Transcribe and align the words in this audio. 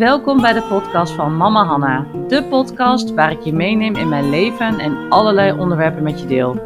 welkom 0.00 0.40
bij 0.40 0.52
de 0.52 0.62
podcast 0.62 1.12
van 1.12 1.36
Mama 1.36 1.64
Hanna. 1.64 2.06
De 2.28 2.44
podcast 2.44 3.14
waar 3.14 3.30
ik 3.30 3.40
je 3.40 3.52
meeneem 3.52 3.96
in 3.96 4.08
mijn 4.08 4.30
leven 4.30 4.78
en 4.78 5.10
allerlei 5.10 5.58
onderwerpen 5.58 6.02
met 6.02 6.20
je 6.20 6.26
deel. 6.26 6.60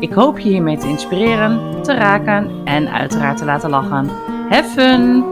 Ik 0.00 0.12
hoop 0.12 0.38
je 0.38 0.48
hiermee 0.48 0.76
te 0.76 0.88
inspireren, 0.88 1.82
te 1.82 1.94
raken 1.94 2.64
en 2.64 2.88
uiteraard 2.88 3.38
te 3.38 3.44
laten 3.44 3.70
lachen. 3.70 4.08
Fun! 4.64 5.24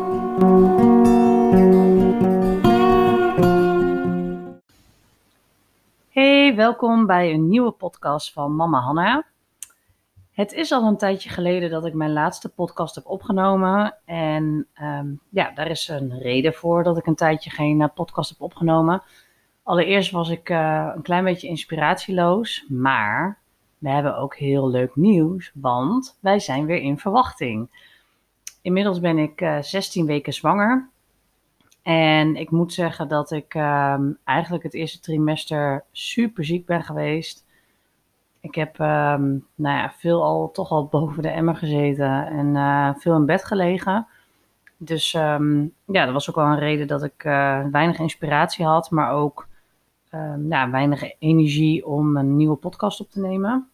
Hey, 6.09 6.55
welkom 6.57 7.07
bij 7.07 7.32
een 7.32 7.49
nieuwe 7.49 7.71
podcast 7.71 8.32
van 8.32 8.57
Mama 8.57 8.81
Hanna. 8.81 9.25
Het 10.35 10.53
is 10.53 10.73
al 10.73 10.87
een 10.87 10.97
tijdje 10.97 11.29
geleden 11.29 11.71
dat 11.71 11.87
ik 11.87 11.95
mijn 11.95 12.13
laatste 12.13 12.49
podcast 12.49 12.95
heb 12.95 13.07
opgenomen. 13.07 13.97
En 14.05 14.67
ehm, 14.75 15.07
ja, 15.31 15.51
daar 15.51 15.71
is 15.71 15.89
een 15.89 16.19
reden 16.19 16.55
voor 16.55 16.83
dat 16.83 16.99
ik 16.99 17.07
een 17.07 17.15
tijdje 17.15 17.51
geen 17.51 17.81
uh, 17.81 17.87
podcast 17.95 18.31
heb 18.31 18.41
opgenomen. 18.41 19.03
Allereerst 19.63 20.11
was 20.11 20.29
ik 20.29 20.49
uh, 20.49 20.93
een 20.95 21.03
klein 21.03 21.25
beetje 21.25 21.49
inspiratieloos. 21.49 22.65
Maar 22.69 23.39
we 23.79 23.89
hebben 23.91 24.17
ook 24.17 24.37
heel 24.37 24.71
leuk 24.71 24.97
nieuws, 24.97 25.51
want 25.55 26.19
wij 26.21 26.39
zijn 26.39 26.67
weer 26.67 26.81
in 26.81 26.99
verwachting. 26.99 27.69
Inmiddels 28.63 29.01
ben 29.01 29.19
ik 29.19 29.41
uh, 29.41 29.63
16 29.63 30.07
weken 30.07 30.32
zwanger. 30.32 30.89
En 31.82 32.37
ik 32.37 32.51
moet 32.51 32.73
zeggen 32.73 33.09
dat 33.09 33.31
ik 33.31 33.55
ehm, 33.55 34.12
eigenlijk 34.25 34.62
het 34.62 34.75
eerste 34.75 35.01
trimester 35.01 35.85
super 35.93 36.45
ziek 36.45 36.67
ben 36.67 36.83
geweest. 36.83 37.45
Ik 38.45 38.55
heb 38.55 38.78
um, 38.78 39.47
nou 39.55 39.77
ja, 39.77 39.92
veel 39.97 40.23
al, 40.23 40.50
toch 40.50 40.70
al 40.70 40.87
boven 40.87 41.23
de 41.23 41.28
emmer 41.28 41.56
gezeten 41.56 42.27
en 42.27 42.47
uh, 42.47 42.95
veel 42.95 43.17
in 43.17 43.27
bed 43.27 43.45
gelegen. 43.45 44.06
Dus 44.77 45.14
um, 45.14 45.73
ja, 45.84 46.05
dat 46.05 46.12
was 46.12 46.28
ook 46.28 46.34
wel 46.34 46.45
een 46.45 46.59
reden 46.59 46.86
dat 46.86 47.03
ik 47.03 47.25
uh, 47.25 47.67
weinig 47.70 47.98
inspiratie 47.98 48.64
had, 48.64 48.91
maar 48.91 49.12
ook 49.12 49.48
nou, 50.36 50.70
weinig 50.70 51.19
energie 51.19 51.86
om 51.86 52.17
een 52.17 52.36
nieuwe 52.36 52.56
podcast 52.56 53.01
op 53.01 53.11
te 53.11 53.20
nemen. 53.20 53.69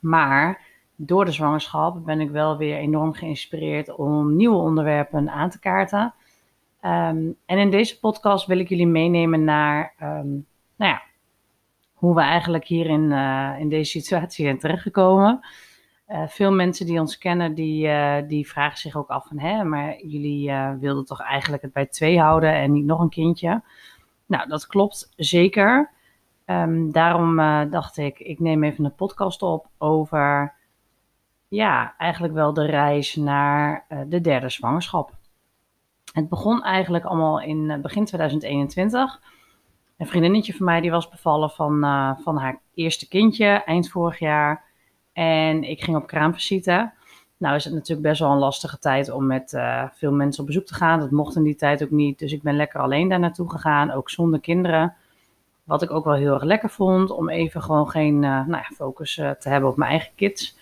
Maar 0.00 0.60
door 0.96 1.24
de 1.24 1.32
zwangerschap 1.32 2.04
ben 2.04 2.20
ik 2.20 2.30
wel 2.30 2.56
weer 2.56 2.76
enorm 2.76 3.12
geïnspireerd 3.12 3.94
om 3.94 4.36
nieuwe 4.36 4.56
onderwerpen 4.56 5.30
aan 5.30 5.50
te 5.50 5.58
kaarten. 5.58 6.14
en 6.80 7.36
in 7.46 7.70
deze 7.70 8.00
podcast 8.00 8.46
wil 8.46 8.58
ik 8.58 8.68
jullie 8.68 8.86
meenemen 8.86 9.44
naar 9.44 9.94
nou 9.98 10.44
ja, 10.76 11.02
hoe 11.94 12.14
we 12.14 12.20
eigenlijk 12.20 12.64
hier 12.64 12.86
in, 12.86 13.10
uh, 13.10 13.54
in 13.58 13.68
deze 13.68 13.90
situatie 13.90 14.44
zijn 14.44 14.58
terechtgekomen. 14.58 15.46
Uh, 16.08 16.26
veel 16.26 16.52
mensen 16.52 16.86
die 16.86 17.00
ons 17.00 17.18
kennen, 17.18 17.54
die, 17.54 17.86
uh, 17.86 18.16
die 18.28 18.48
vragen 18.48 18.78
zich 18.78 18.96
ook 18.96 19.08
af 19.08 19.26
van, 19.28 19.38
hè, 19.38 19.64
maar 19.64 20.04
jullie 20.04 20.52
wilden 20.80 21.04
toch 21.04 21.20
eigenlijk 21.20 21.62
het 21.62 21.72
bij 21.72 21.86
twee 21.86 22.20
houden 22.20 22.54
en 22.54 22.72
niet 22.72 22.84
nog 22.84 23.00
een 23.00 23.08
kindje? 23.08 23.62
Nou, 24.26 24.48
dat 24.48 24.66
klopt 24.66 25.12
zeker. 25.16 25.90
Um, 26.46 26.92
daarom 26.92 27.36
dacht 27.70 27.96
ik, 27.96 28.18
ik 28.18 28.40
neem 28.40 28.64
even 28.64 28.84
een 28.84 28.94
podcast 28.94 29.42
op 29.42 29.66
over, 29.78 30.54
ja, 31.48 31.94
eigenlijk 31.98 32.34
wel 32.34 32.52
de 32.52 32.66
reis 32.66 33.16
naar 33.16 33.86
de 34.06 34.20
derde 34.20 34.48
zwangerschap. 34.48 35.12
Het 36.12 36.28
begon 36.28 36.62
eigenlijk 36.62 37.04
allemaal 37.04 37.40
in 37.40 37.78
begin 37.82 38.04
2021. 38.04 39.20
Een 39.96 40.06
vriendinnetje 40.06 40.54
van 40.54 40.66
mij 40.66 40.80
die 40.80 40.90
was 40.90 41.08
bevallen 41.08 41.50
van, 41.50 41.84
uh, 41.84 42.10
van 42.18 42.36
haar 42.36 42.60
eerste 42.74 43.08
kindje 43.08 43.46
eind 43.46 43.90
vorig 43.90 44.18
jaar. 44.18 44.64
En 45.12 45.62
ik 45.62 45.82
ging 45.82 45.96
op 45.96 46.06
kraamvisite. 46.06 46.92
Nou 47.36 47.56
is 47.56 47.64
het 47.64 47.74
natuurlijk 47.74 48.08
best 48.08 48.20
wel 48.20 48.30
een 48.30 48.38
lastige 48.38 48.78
tijd 48.78 49.10
om 49.10 49.26
met 49.26 49.52
uh, 49.52 49.84
veel 49.92 50.12
mensen 50.12 50.40
op 50.40 50.46
bezoek 50.46 50.66
te 50.66 50.74
gaan. 50.74 50.98
Dat 50.98 51.10
mocht 51.10 51.36
in 51.36 51.42
die 51.42 51.54
tijd 51.54 51.82
ook 51.82 51.90
niet. 51.90 52.18
Dus 52.18 52.32
ik 52.32 52.42
ben 52.42 52.56
lekker 52.56 52.80
alleen 52.80 53.08
daar 53.08 53.18
naartoe 53.18 53.50
gegaan, 53.50 53.90
ook 53.90 54.10
zonder 54.10 54.40
kinderen. 54.40 54.94
Wat 55.64 55.82
ik 55.82 55.90
ook 55.90 56.04
wel 56.04 56.14
heel 56.14 56.34
erg 56.34 56.42
lekker 56.42 56.70
vond, 56.70 57.10
om 57.10 57.28
even 57.28 57.62
gewoon 57.62 57.90
geen 57.90 58.14
uh, 58.14 58.46
nou 58.46 58.50
ja, 58.50 58.70
focus 58.74 59.14
te 59.14 59.48
hebben 59.48 59.70
op 59.70 59.76
mijn 59.76 59.90
eigen 59.90 60.12
kids. 60.14 60.56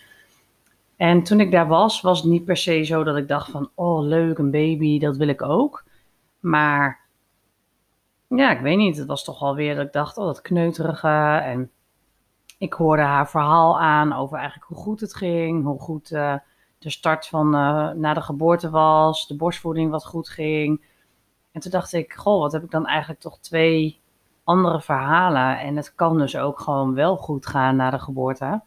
En 0.95 1.23
toen 1.23 1.39
ik 1.39 1.51
daar 1.51 1.67
was, 1.67 2.01
was 2.01 2.21
het 2.21 2.31
niet 2.31 2.45
per 2.45 2.57
se 2.57 2.83
zo 2.83 3.03
dat 3.03 3.17
ik 3.17 3.27
dacht 3.27 3.51
van, 3.51 3.69
oh 3.75 4.03
leuk, 4.03 4.37
een 4.37 4.51
baby, 4.51 4.99
dat 4.99 5.17
wil 5.17 5.27
ik 5.27 5.41
ook. 5.41 5.83
Maar 6.39 7.02
ja, 8.35 8.51
ik 8.51 8.59
weet 8.59 8.77
niet. 8.77 8.97
Het 8.97 9.07
was 9.07 9.23
toch 9.23 9.39
wel 9.39 9.55
weer 9.55 9.75
dat 9.75 9.85
ik 9.85 9.93
dacht, 9.93 10.17
oh, 10.17 10.25
dat 10.25 10.41
kneuterige. 10.41 11.41
En 11.43 11.71
ik 12.57 12.73
hoorde 12.73 13.01
haar 13.01 13.29
verhaal 13.29 13.79
aan 13.79 14.13
over 14.13 14.37
eigenlijk 14.37 14.67
hoe 14.67 14.77
goed 14.77 14.99
het 14.99 15.15
ging. 15.15 15.63
Hoe 15.63 15.79
goed 15.79 16.11
uh, 16.11 16.35
de 16.77 16.89
start 16.89 17.27
van 17.27 17.55
uh, 17.55 17.89
na 17.91 18.13
de 18.13 18.21
geboorte 18.21 18.69
was. 18.69 19.27
De 19.27 19.35
borstvoeding 19.35 19.91
wat 19.91 20.05
goed 20.05 20.29
ging. 20.29 20.85
En 21.51 21.61
toen 21.61 21.71
dacht 21.71 21.93
ik, 21.93 22.13
goh, 22.13 22.39
wat 22.39 22.51
heb 22.51 22.63
ik 22.63 22.71
dan 22.71 22.85
eigenlijk 22.85 23.19
toch 23.19 23.39
twee 23.39 24.01
andere 24.43 24.81
verhalen. 24.81 25.59
En 25.59 25.75
het 25.75 25.95
kan 25.95 26.17
dus 26.17 26.37
ook 26.37 26.59
gewoon 26.59 26.93
wel 26.93 27.17
goed 27.17 27.45
gaan 27.45 27.75
na 27.75 27.89
de 27.89 27.99
geboorte. 27.99 28.61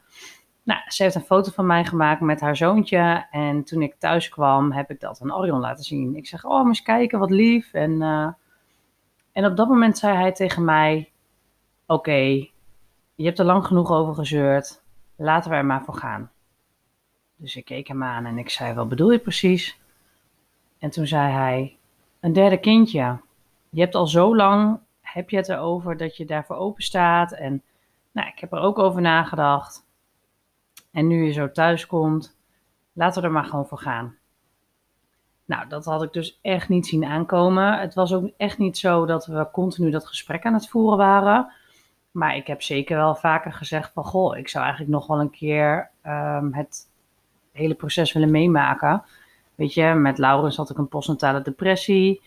Nou, 0.62 0.80
ze 0.86 1.02
heeft 1.02 1.14
een 1.14 1.20
foto 1.20 1.50
van 1.50 1.66
mij 1.66 1.84
gemaakt 1.84 2.20
met 2.20 2.40
haar 2.40 2.56
zoontje. 2.56 3.26
En 3.30 3.64
toen 3.64 3.82
ik 3.82 3.94
thuis 3.98 4.28
kwam, 4.28 4.72
heb 4.72 4.90
ik 4.90 5.00
dat 5.00 5.20
aan 5.22 5.34
Orion 5.34 5.60
laten 5.60 5.84
zien. 5.84 6.16
Ik 6.16 6.26
zeg, 6.26 6.44
oh, 6.44 6.56
maar 6.56 6.66
eens 6.66 6.82
kijken, 6.82 7.18
wat 7.18 7.30
lief. 7.30 7.72
En... 7.72 7.90
Uh, 7.90 8.28
en 9.36 9.44
op 9.44 9.56
dat 9.56 9.68
moment 9.68 9.98
zei 9.98 10.16
hij 10.16 10.32
tegen 10.32 10.64
mij: 10.64 11.12
Oké, 11.86 12.48
je 13.14 13.24
hebt 13.24 13.38
er 13.38 13.44
lang 13.44 13.66
genoeg 13.66 13.90
over 13.90 14.14
gezeurd. 14.14 14.82
Laten 15.16 15.50
we 15.50 15.56
er 15.56 15.64
maar 15.64 15.84
voor 15.84 15.94
gaan. 15.94 16.30
Dus 17.36 17.56
ik 17.56 17.64
keek 17.64 17.88
hem 17.88 18.02
aan 18.02 18.24
en 18.24 18.38
ik 18.38 18.50
zei: 18.50 18.74
Wat 18.74 18.88
bedoel 18.88 19.10
je 19.10 19.18
precies? 19.18 19.80
En 20.78 20.90
toen 20.90 21.06
zei 21.06 21.32
hij: 21.32 21.76
Een 22.20 22.32
derde 22.32 22.60
kindje. 22.60 23.18
Je 23.70 23.80
hebt 23.80 23.94
al 23.94 24.06
zo 24.06 24.36
lang, 24.36 24.78
heb 25.00 25.30
je 25.30 25.36
het 25.36 25.48
erover 25.48 25.96
dat 25.96 26.16
je 26.16 26.24
daarvoor 26.24 26.56
open 26.56 26.82
staat. 26.82 27.32
En 27.32 27.62
nou, 28.12 28.28
ik 28.28 28.38
heb 28.38 28.52
er 28.52 28.60
ook 28.60 28.78
over 28.78 29.00
nagedacht. 29.00 29.86
En 30.90 31.06
nu 31.06 31.24
je 31.24 31.32
zo 31.32 31.50
thuis 31.50 31.86
komt, 31.86 32.36
laten 32.92 33.20
we 33.20 33.26
er 33.26 33.34
maar 33.34 33.44
gewoon 33.44 33.66
voor 33.66 33.78
gaan. 33.78 34.16
Nou, 35.46 35.68
dat 35.68 35.84
had 35.84 36.02
ik 36.02 36.12
dus 36.12 36.38
echt 36.42 36.68
niet 36.68 36.86
zien 36.86 37.04
aankomen. 37.04 37.78
Het 37.78 37.94
was 37.94 38.12
ook 38.12 38.30
echt 38.36 38.58
niet 38.58 38.78
zo 38.78 39.06
dat 39.06 39.26
we 39.26 39.48
continu 39.52 39.90
dat 39.90 40.06
gesprek 40.06 40.44
aan 40.44 40.54
het 40.54 40.68
voeren 40.68 40.98
waren. 40.98 41.52
Maar 42.10 42.36
ik 42.36 42.46
heb 42.46 42.62
zeker 42.62 42.96
wel 42.96 43.14
vaker 43.14 43.52
gezegd 43.52 43.90
van, 43.94 44.04
goh, 44.04 44.36
ik 44.36 44.48
zou 44.48 44.64
eigenlijk 44.64 44.94
nog 44.94 45.06
wel 45.06 45.20
een 45.20 45.30
keer 45.30 45.90
um, 46.06 46.54
het 46.54 46.88
hele 47.52 47.74
proces 47.74 48.12
willen 48.12 48.30
meemaken. 48.30 49.02
Weet 49.54 49.74
je, 49.74 49.94
met 49.94 50.18
Laurens 50.18 50.56
had 50.56 50.70
ik 50.70 50.78
een 50.78 50.88
postnatale 50.88 51.42
depressie. 51.42 52.22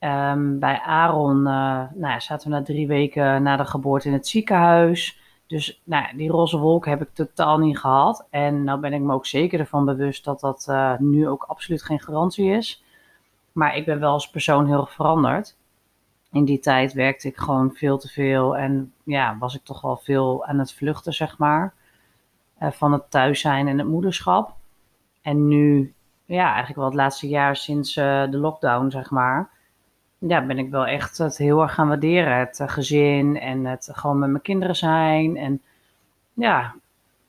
Um, 0.00 0.58
bij 0.58 0.80
Aaron 0.80 1.36
uh, 1.36 1.44
nou 1.44 2.12
ja, 2.12 2.20
zaten 2.20 2.50
we 2.50 2.56
na 2.56 2.62
drie 2.62 2.86
weken 2.86 3.42
na 3.42 3.56
de 3.56 3.64
geboorte 3.64 4.08
in 4.08 4.14
het 4.14 4.28
ziekenhuis. 4.28 5.21
Dus 5.52 5.80
nou 5.84 6.16
die 6.16 6.30
roze 6.30 6.58
wolk 6.58 6.86
heb 6.86 7.02
ik 7.02 7.08
totaal 7.12 7.58
niet 7.58 7.78
gehad. 7.78 8.26
En 8.30 8.64
nou 8.64 8.80
ben 8.80 8.92
ik 8.92 9.00
me 9.00 9.14
ook 9.14 9.26
zeker 9.26 9.60
ervan 9.60 9.84
bewust 9.84 10.24
dat 10.24 10.40
dat 10.40 10.66
uh, 10.70 10.98
nu 10.98 11.28
ook 11.28 11.44
absoluut 11.44 11.82
geen 11.82 12.00
garantie 12.00 12.50
is. 12.50 12.84
Maar 13.52 13.76
ik 13.76 13.84
ben 13.84 14.00
wel 14.00 14.12
als 14.12 14.30
persoon 14.30 14.66
heel 14.66 14.86
veranderd. 14.86 15.56
In 16.30 16.44
die 16.44 16.58
tijd 16.58 16.92
werkte 16.92 17.28
ik 17.28 17.36
gewoon 17.36 17.72
veel 17.72 17.98
te 17.98 18.08
veel 18.08 18.56
en 18.56 18.92
ja, 19.02 19.36
was 19.38 19.54
ik 19.54 19.64
toch 19.64 19.80
wel 19.80 19.96
veel 19.96 20.44
aan 20.44 20.58
het 20.58 20.72
vluchten, 20.72 21.12
zeg 21.12 21.38
maar. 21.38 21.74
Uh, 22.60 22.70
van 22.70 22.92
het 22.92 23.10
thuis 23.10 23.40
zijn 23.40 23.68
en 23.68 23.78
het 23.78 23.88
moederschap. 23.88 24.54
En 25.22 25.48
nu, 25.48 25.94
ja, 26.24 26.46
eigenlijk 26.46 26.76
wel 26.76 26.84
het 26.86 26.94
laatste 26.94 27.28
jaar 27.28 27.56
sinds 27.56 27.96
uh, 27.96 28.30
de 28.30 28.38
lockdown, 28.38 28.90
zeg 28.90 29.10
maar 29.10 29.50
ja, 30.28 30.46
ben 30.46 30.58
ik 30.58 30.70
wel 30.70 30.86
echt 30.86 31.18
het 31.18 31.38
heel 31.38 31.62
erg 31.62 31.74
gaan 31.74 31.88
waarderen. 31.88 32.38
Het 32.38 32.58
uh, 32.58 32.68
gezin 32.68 33.40
en 33.40 33.64
het 33.64 33.88
gewoon 33.92 34.18
met 34.18 34.30
mijn 34.30 34.42
kinderen 34.42 34.76
zijn. 34.76 35.36
En 35.36 35.62
ja, 36.32 36.74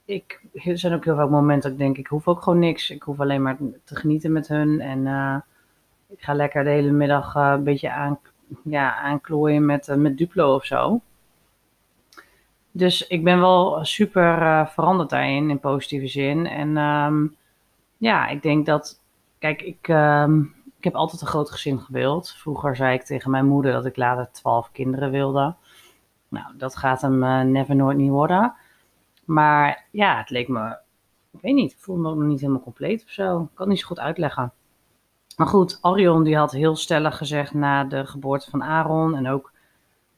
ik, 0.06 0.42
er 0.54 0.78
zijn 0.78 0.94
ook 0.94 1.06
heel 1.06 1.16
veel 1.16 1.30
momenten 1.30 1.62
dat 1.62 1.72
ik 1.72 1.86
denk, 1.86 1.98
ik 1.98 2.08
hoef 2.08 2.28
ook 2.28 2.42
gewoon 2.42 2.60
niks. 2.60 2.90
Ik 2.90 3.04
hoef 3.04 3.20
alleen 3.20 3.42
maar 3.42 3.58
te 3.84 3.96
genieten 3.96 4.32
met 4.32 4.48
hun. 4.48 4.82
En 4.82 5.00
uh, 5.06 5.36
ik 6.10 6.24
ga 6.24 6.34
lekker 6.34 6.64
de 6.64 6.70
hele 6.70 6.92
middag 6.92 7.36
uh, 7.36 7.52
een 7.56 7.64
beetje 7.64 7.92
aan, 7.92 8.20
ja, 8.64 8.96
aanklooien 8.96 9.66
met, 9.66 9.96
met 9.98 10.18
Duplo 10.18 10.56
of 10.56 10.66
zo. 10.66 11.02
Dus 12.72 13.08
ik 13.08 13.24
ben 13.24 13.40
wel 13.40 13.86
super 13.86 14.68
veranderd 14.68 15.10
daarin, 15.10 15.50
in 15.50 15.60
positieve 15.60 16.08
zin. 16.08 16.48
En 16.48 16.78
um, 16.78 17.36
ja, 17.98 18.28
ik 18.28 18.42
denk 18.42 18.66
dat, 18.66 19.00
kijk, 19.40 19.62
ik... 19.62 19.88
Um, 19.88 20.62
ik 20.84 20.92
heb 20.92 21.02
altijd 21.02 21.22
een 21.22 21.28
groot 21.28 21.52
gezin 21.52 21.80
gewild. 21.80 22.30
Vroeger 22.38 22.76
zei 22.76 22.94
ik 22.94 23.04
tegen 23.04 23.32
mijn 23.32 23.46
moeder 23.46 23.72
dat 23.72 23.86
ik 23.86 23.98
later 23.98 24.32
twaalf 24.32 24.72
kinderen 24.72 25.12
wilde. 25.12 25.56
Nou, 26.28 26.58
dat 26.58 26.76
gaat 26.76 27.02
hem 27.02 27.24
uh, 27.24 27.42
never 27.42 27.76
nooit 27.76 27.98
niet 27.98 28.10
worden. 28.10 28.54
Maar 29.26 29.86
ja, 29.92 30.18
het 30.18 30.30
leek 30.30 30.48
me, 30.48 30.78
ik 31.32 31.42
weet 31.42 31.54
niet, 31.54 31.72
ik 31.72 31.78
voelde 31.80 32.02
me 32.02 32.16
nog 32.16 32.28
niet 32.28 32.40
helemaal 32.40 32.62
compleet 32.62 33.04
of 33.04 33.10
zo. 33.10 33.42
Ik 33.42 33.50
kan 33.54 33.68
niet 33.68 33.80
zo 33.80 33.88
goed 33.88 34.00
uitleggen. 34.00 34.54
Maar 35.38 35.48
goed, 35.48 35.78
Arion 35.82 36.24
die 36.24 36.38
had 36.38 36.52
heel 36.52 36.76
stellig 36.76 37.18
gezegd 37.18 37.54
na 37.54 37.84
de 37.84 38.06
geboorte 38.06 38.50
van 38.50 38.64
Aaron 38.64 39.16
en 39.16 39.30
ook 39.30 39.52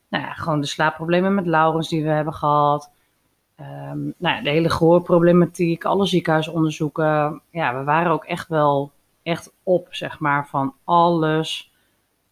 nou 0.08 0.24
ja, 0.24 0.34
gewoon 0.34 0.62
de 0.62 0.68
slaapproblemen 0.68 1.36
met 1.36 1.46
Laurens 1.46 1.90
die 1.90 2.04
we 2.04 2.10
hebben 2.10 2.34
gehad. 2.34 2.92
Um, 3.60 4.14
nou 4.18 4.36
ja, 4.36 4.42
de 4.42 4.50
hele 4.50 4.70
gehoorproblematiek, 4.70 5.86
alle 5.86 6.06
ziekenhuisonderzoeken. 6.06 7.42
Ja, 7.50 7.78
we 7.78 7.84
waren 7.84 8.12
ook 8.12 8.26
echt 8.26 8.48
wel 8.48 8.92
echt 9.26 9.54
op, 9.64 9.88
zeg 9.90 10.20
maar, 10.20 10.48
van 10.48 10.74
alles 10.84 11.72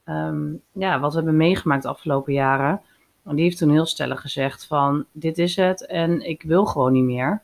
ehm, 0.03 0.53
ja, 0.71 0.99
wat 0.99 1.11
we 1.11 1.17
hebben 1.17 1.37
meegemaakt 1.37 1.83
de 1.83 1.89
afgelopen 1.89 2.33
jaren. 2.33 2.81
En 3.25 3.35
die 3.35 3.43
heeft 3.43 3.57
toen 3.57 3.71
heel 3.71 3.85
stellig 3.85 4.21
gezegd 4.21 4.65
van, 4.65 5.05
dit 5.11 5.37
is 5.37 5.55
het 5.55 5.85
en 5.85 6.29
ik 6.29 6.43
wil 6.43 6.65
gewoon 6.65 6.91
niet 6.91 7.03
meer. 7.03 7.41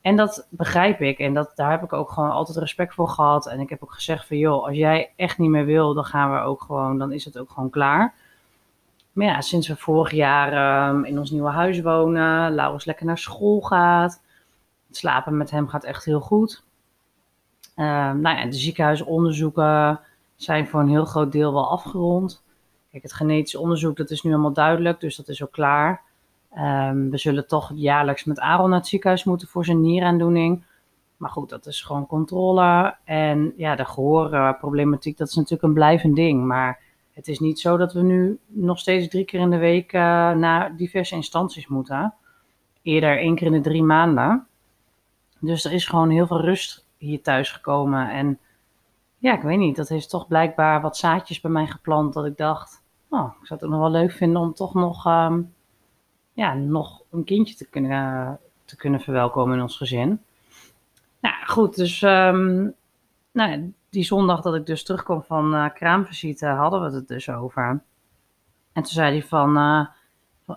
En 0.00 0.16
dat 0.16 0.46
begrijp 0.50 1.00
ik 1.00 1.18
en 1.18 1.34
dat, 1.34 1.52
daar 1.54 1.70
heb 1.70 1.82
ik 1.82 1.92
ook 1.92 2.10
gewoon 2.10 2.30
altijd 2.30 2.58
respect 2.58 2.94
voor 2.94 3.08
gehad. 3.08 3.46
En 3.46 3.60
ik 3.60 3.68
heb 3.68 3.82
ook 3.82 3.92
gezegd 3.92 4.26
van, 4.26 4.36
joh, 4.36 4.64
als 4.64 4.76
jij 4.76 5.12
echt 5.16 5.38
niet 5.38 5.50
meer 5.50 5.64
wil, 5.64 5.94
dan 5.94 6.04
gaan 6.04 6.32
we 6.32 6.38
ook 6.38 6.62
gewoon, 6.62 6.98
dan 6.98 7.12
is 7.12 7.24
het 7.24 7.38
ook 7.38 7.50
gewoon 7.50 7.70
klaar. 7.70 8.14
Maar 9.12 9.26
ja, 9.26 9.40
sinds 9.40 9.68
we 9.68 9.76
vorig 9.76 10.10
jaar 10.10 10.52
ehm, 10.52 11.04
in 11.04 11.18
ons 11.18 11.30
nieuwe 11.30 11.50
huis 11.50 11.80
wonen, 11.80 12.54
Laurens 12.54 12.84
lekker 12.84 13.06
naar 13.06 13.18
school 13.18 13.60
gaat, 13.60 14.22
slapen 14.90 15.36
met 15.36 15.50
hem 15.50 15.68
gaat 15.68 15.84
echt 15.84 16.04
heel 16.04 16.20
goed. 16.20 16.62
Ehm, 17.74 18.20
nou 18.20 18.36
ja, 18.38 18.44
de 18.44 18.52
ziekenhuisonderzoeken 18.52 20.00
zijn 20.36 20.68
voor 20.68 20.80
een 20.80 20.88
heel 20.88 21.04
groot 21.04 21.32
deel 21.32 21.52
wel 21.52 21.70
afgerond. 21.70 22.42
Kijk, 22.90 23.02
het 23.02 23.12
genetisch 23.12 23.56
onderzoek, 23.56 23.96
dat 23.96 24.10
is 24.10 24.22
nu 24.22 24.32
allemaal 24.32 24.52
duidelijk, 24.52 25.00
dus 25.00 25.16
dat 25.16 25.28
is 25.28 25.42
ook 25.42 25.52
klaar. 25.52 26.02
Ehm, 26.50 27.10
we 27.10 27.18
zullen 27.18 27.46
toch 27.46 27.72
jaarlijks 27.74 28.24
met 28.24 28.40
Aaron 28.40 28.70
naar 28.70 28.78
het 28.78 28.88
ziekenhuis 28.88 29.24
moeten 29.24 29.48
voor 29.48 29.64
zijn 29.64 29.80
nieraandoening. 29.80 30.64
Maar 31.16 31.30
goed, 31.30 31.48
dat 31.48 31.66
is 31.66 31.82
gewoon 31.82 32.06
controle. 32.06 32.96
En 33.04 33.52
ja, 33.56 33.76
de 33.76 33.84
gehoorproblematiek, 33.84 35.16
dat 35.18 35.28
is 35.28 35.34
natuurlijk 35.34 35.62
een 35.62 35.72
blijvend 35.72 36.16
ding. 36.16 36.44
Maar 36.44 36.80
het 37.12 37.28
is 37.28 37.38
niet 37.38 37.60
zo 37.60 37.76
dat 37.76 37.92
we 37.92 38.02
nu 38.02 38.38
nog 38.46 38.78
steeds 38.78 39.08
drie 39.08 39.24
keer 39.24 39.40
in 39.40 39.50
de 39.50 39.56
week 39.58 39.92
uh, 39.92 40.00
naar 40.32 40.76
diverse 40.76 41.14
instanties 41.14 41.66
moeten. 41.66 42.14
Eerder 42.82 43.18
één 43.18 43.34
keer 43.34 43.46
in 43.46 43.52
de 43.52 43.60
drie 43.60 43.82
maanden. 43.82 44.46
Dus 45.40 45.64
er 45.64 45.72
is 45.72 45.86
gewoon 45.86 46.10
heel 46.10 46.26
veel 46.26 46.40
rust 46.40 46.86
hier 47.00 47.22
thuis 47.22 47.50
gekomen. 47.50 48.10
En 48.10 48.38
ja, 49.18 49.34
ik 49.34 49.42
weet 49.42 49.58
niet, 49.58 49.76
dat 49.76 49.88
heeft 49.88 50.10
toch 50.10 50.26
blijkbaar 50.26 50.80
wat 50.80 50.96
zaadjes 50.96 51.40
bij 51.40 51.50
mij 51.50 51.66
geplant. 51.66 52.14
Dat 52.14 52.26
ik 52.26 52.36
dacht, 52.36 52.82
oh, 53.08 53.32
ik 53.40 53.46
zou 53.46 53.60
het 53.60 53.70
nog 53.70 53.80
wel 53.80 53.90
leuk 53.90 54.12
vinden 54.12 54.42
om 54.42 54.54
toch 54.54 54.74
nog, 54.74 55.06
um, 55.06 55.54
ja, 56.32 56.54
nog 56.54 57.02
een 57.10 57.24
kindje 57.24 57.54
te 57.54 57.68
kunnen, 57.68 58.38
te 58.64 58.76
kunnen 58.76 59.00
verwelkomen 59.00 59.56
in 59.56 59.62
ons 59.62 59.76
gezin. 59.76 60.20
Nou 61.20 61.34
goed, 61.46 61.76
dus 61.76 62.02
um, 62.02 62.74
nou, 63.32 63.72
die 63.90 64.04
zondag 64.04 64.40
dat 64.40 64.54
ik 64.54 64.66
dus 64.66 64.84
terugkwam 64.84 65.22
van 65.22 65.54
uh, 65.54 65.68
kraamvisite, 65.74 66.46
hadden 66.46 66.80
we 66.80 66.96
het 66.96 67.08
dus 67.08 67.30
over. 67.30 67.82
En 68.72 68.82
toen 68.82 68.92
zei 68.92 69.10
hij 69.12 69.28
van, 69.28 69.58
uh, 69.58 69.86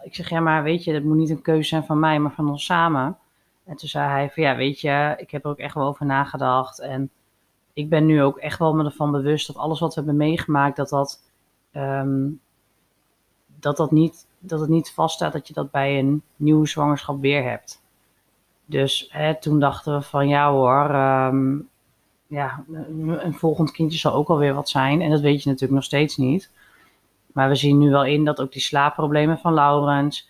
ik 0.04 0.16
zeg, 0.16 0.30
ja 0.30 0.40
maar 0.40 0.63
weet 0.63 0.84
je, 0.84 0.94
dat 0.94 1.04
moet 1.04 1.18
niet 1.18 1.30
een 1.30 1.42
keuze 1.42 1.68
zijn 1.68 1.86
van 1.86 2.00
mij, 2.00 2.19
maar 2.19 2.31
van 2.31 2.50
ons 2.50 2.66
samen. 2.66 3.18
En 3.65 3.75
toen 3.75 3.89
zei 3.89 4.10
hij 4.10 4.30
van, 4.30 4.44
ja 4.44 4.56
weet 4.56 4.80
je, 4.80 5.13
ik 5.18 5.31
heb 5.31 5.44
er 5.44 5.50
ook 5.50 5.57
echt 5.57 5.75
wel 5.75 5.88
over 5.88 6.06
nagedacht. 6.06 6.80
En 6.80 7.10
ik 7.74 7.89
ben 7.89 8.06
nu 8.06 8.24
ook 8.24 8.38
echt 8.38 8.60
wel 8.60 8.74
me 8.74 8.83
ervan 8.83 9.12
bewust 9.12 9.48
dat 9.48 9.56
alles 9.56 9.80
wat 9.80 9.95
we 9.95 10.01
hebben 10.01 10.18
meegemaakt, 10.18 10.75
dat 10.75 10.89
dat, 10.89 11.21
um, 11.74 12.39
dat, 13.60 13.77
dat, 13.77 13.92
niet, 13.92 14.27
dat 14.39 14.60
het 14.60 14.69
niet 14.69 14.92
vaststaat 14.92 15.33
dat 15.33 15.48
je 15.48 15.54
dat 15.54 15.71
bij 15.71 16.00
een 16.00 16.21
nieuwe 16.36 16.68
zwangerschap 16.68 17.21
weer 17.21 17.44
hebt. 17.44 17.81
Dus 18.65 19.07
hè, 19.12 19.39
toen 19.39 19.60
dachten 19.60 19.94
we 19.94 20.01
van 20.01 20.27
ja 20.27 20.51
hoor, 20.51 20.95
um, 20.95 21.69
ja, 22.27 22.63
een 22.98 23.33
volgend 23.33 23.71
kindje 23.71 24.00
zal 24.00 24.13
ook 24.13 24.30
alweer 24.30 24.54
wat 24.54 24.69
zijn. 24.69 25.01
En 25.01 25.09
dat 25.09 25.21
weet 25.21 25.44
je 25.44 25.50
natuurlijk 25.50 25.75
nog 25.75 25.83
steeds 25.83 26.18
niet. 26.18 26.51
Maar 27.33 27.50
we 27.50 27.56
zien 27.56 27.77
nu 27.77 27.89
wel 27.89 28.06
in 28.06 28.25
dat 28.25 28.42
ook 28.42 28.51
die 28.51 28.62
slaapproblemen 28.62 29.38
van 29.38 29.54
Laurens, 29.54 30.30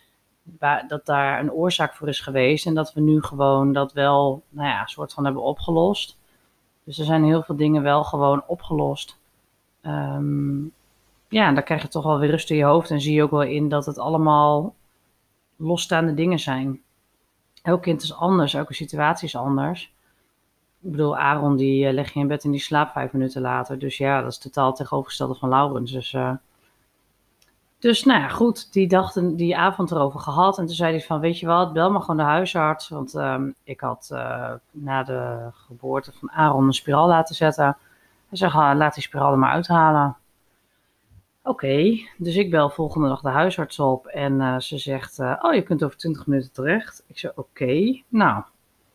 dat 0.88 1.06
daar 1.06 1.40
een 1.40 1.52
oorzaak 1.52 1.96
voor 1.96 2.08
is 2.08 2.20
geweest. 2.20 2.66
En 2.66 2.74
dat 2.74 2.94
we 2.94 3.02
nu 3.02 3.22
gewoon 3.22 3.74
dat 3.74 3.94
wel, 3.94 4.44
nou 4.50 4.68
ja, 4.68 4.86
soort 4.86 5.14
van 5.14 5.26
hebben 5.26 5.44
opgelost. 5.44 6.18
Dus 6.84 7.00
er 7.00 7.06
zijn 7.06 7.24
heel 7.24 7.44
veel 7.44 7.56
dingen 7.56 7.84
wel 7.84 8.04
gewoon 8.04 8.44
opgelost. 8.48 9.18
Um, 9.82 10.74
ja, 11.28 11.52
dan 11.52 11.64
krijg 11.64 11.82
je 11.82 11.88
toch 11.88 12.04
wel 12.04 12.20
weer 12.20 12.30
rust 12.30 12.50
in 12.50 12.58
je 12.58 12.64
hoofd. 12.64 12.92
En 12.92 13.02
zie 13.02 13.14
je 13.14 13.24
ook 13.24 13.32
wel 13.32 13.42
in 13.42 13.70
dat 13.70 13.86
het 13.86 13.98
allemaal 13.98 14.76
losstaande 15.56 16.14
dingen 16.14 16.40
zijn. 16.40 16.82
Elk 17.62 17.82
kind 17.82 18.02
is 18.02 18.14
anders, 18.14 18.54
elke 18.54 18.74
situatie 18.74 19.28
is 19.28 19.36
anders. 19.36 19.92
Ik 20.82 20.92
bedoel, 20.92 21.18
Aaron 21.18 21.56
die 21.56 21.88
uh, 21.88 21.94
leg 21.94 22.14
je 22.14 22.20
in 22.20 22.28
bed 22.28 22.44
en 22.44 22.52
die 22.52 22.60
slaapt 22.60 22.92
vijf 22.92 23.12
minuten 23.12 23.42
later. 23.42 23.80
Dus 23.80 23.98
ja, 23.98 24.22
dat 24.22 24.32
is 24.32 24.38
totaal 24.38 24.74
tegenovergestelde 24.74 25.36
van 25.36 25.50
Laurens. 25.50 25.92
Dus, 25.92 26.14
uh, 26.14 26.34
dus 27.84 28.04
nou 28.04 28.20
ja, 28.22 28.28
goed, 28.28 28.74
die, 28.74 28.88
dag, 28.88 29.12
die 29.14 29.58
avond 29.58 29.92
erover 29.92 30.20
gehad. 30.20 30.58
En 30.58 30.66
toen 30.66 30.76
zei 30.76 30.92
hij 30.92 31.06
van, 31.06 31.20
weet 31.20 31.40
je 31.40 31.46
wat, 31.46 31.74
bel 31.74 31.92
maar 31.92 32.02
gewoon 32.02 32.18
de 32.18 32.24
huisarts. 32.24 32.90
Want 32.90 33.14
um, 33.14 33.56
ik 33.64 33.80
had 33.80 34.10
uh, 34.14 34.52
na 34.72 35.04
de 35.04 35.50
geboorte 35.52 36.12
van 36.12 36.32
Aaron 36.32 36.66
een 36.66 36.74
spiraal 36.74 37.08
laten 37.08 37.36
zetten. 37.36 37.78
Hij 38.30 38.38
zei, 38.38 38.52
ah, 38.52 38.78
laat 38.78 38.94
die 38.94 39.04
spiraal 39.04 39.32
er 39.32 39.38
maar 39.38 39.52
uithalen. 39.52 40.16
Oké, 41.44 42.00
dus 42.18 42.36
ik 42.36 42.52
bel 42.52 42.70
volgende 42.70 43.08
dag 43.08 43.22
de 43.22 43.30
huisarts 43.30 43.80
op. 43.80 44.06
En 44.06 44.62
ze 44.62 44.78
zegt, 44.78 45.20
oh, 45.20 45.54
je 45.54 45.62
kunt 45.62 45.84
over 45.84 45.98
20 45.98 46.28
minuten 46.28 46.52
terecht. 46.52 47.04
Ik 47.08 47.18
zei, 47.18 47.34
oké, 47.36 48.02
nou 48.08 48.44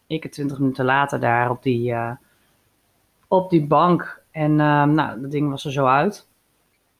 ik 0.06 0.22
het 0.22 0.32
twintig 0.32 0.58
minuten 0.58 0.84
later 0.84 1.20
daar 1.20 1.50
op 1.50 1.62
die, 1.62 1.94
op 3.28 3.50
die 3.50 3.66
bank. 3.66 4.22
En 4.30 4.50
uh, 4.50 4.84
nou, 4.84 5.20
dat 5.20 5.30
ding 5.30 5.50
was 5.50 5.64
er 5.64 5.72
zo 5.72 5.86
uit. 5.86 6.26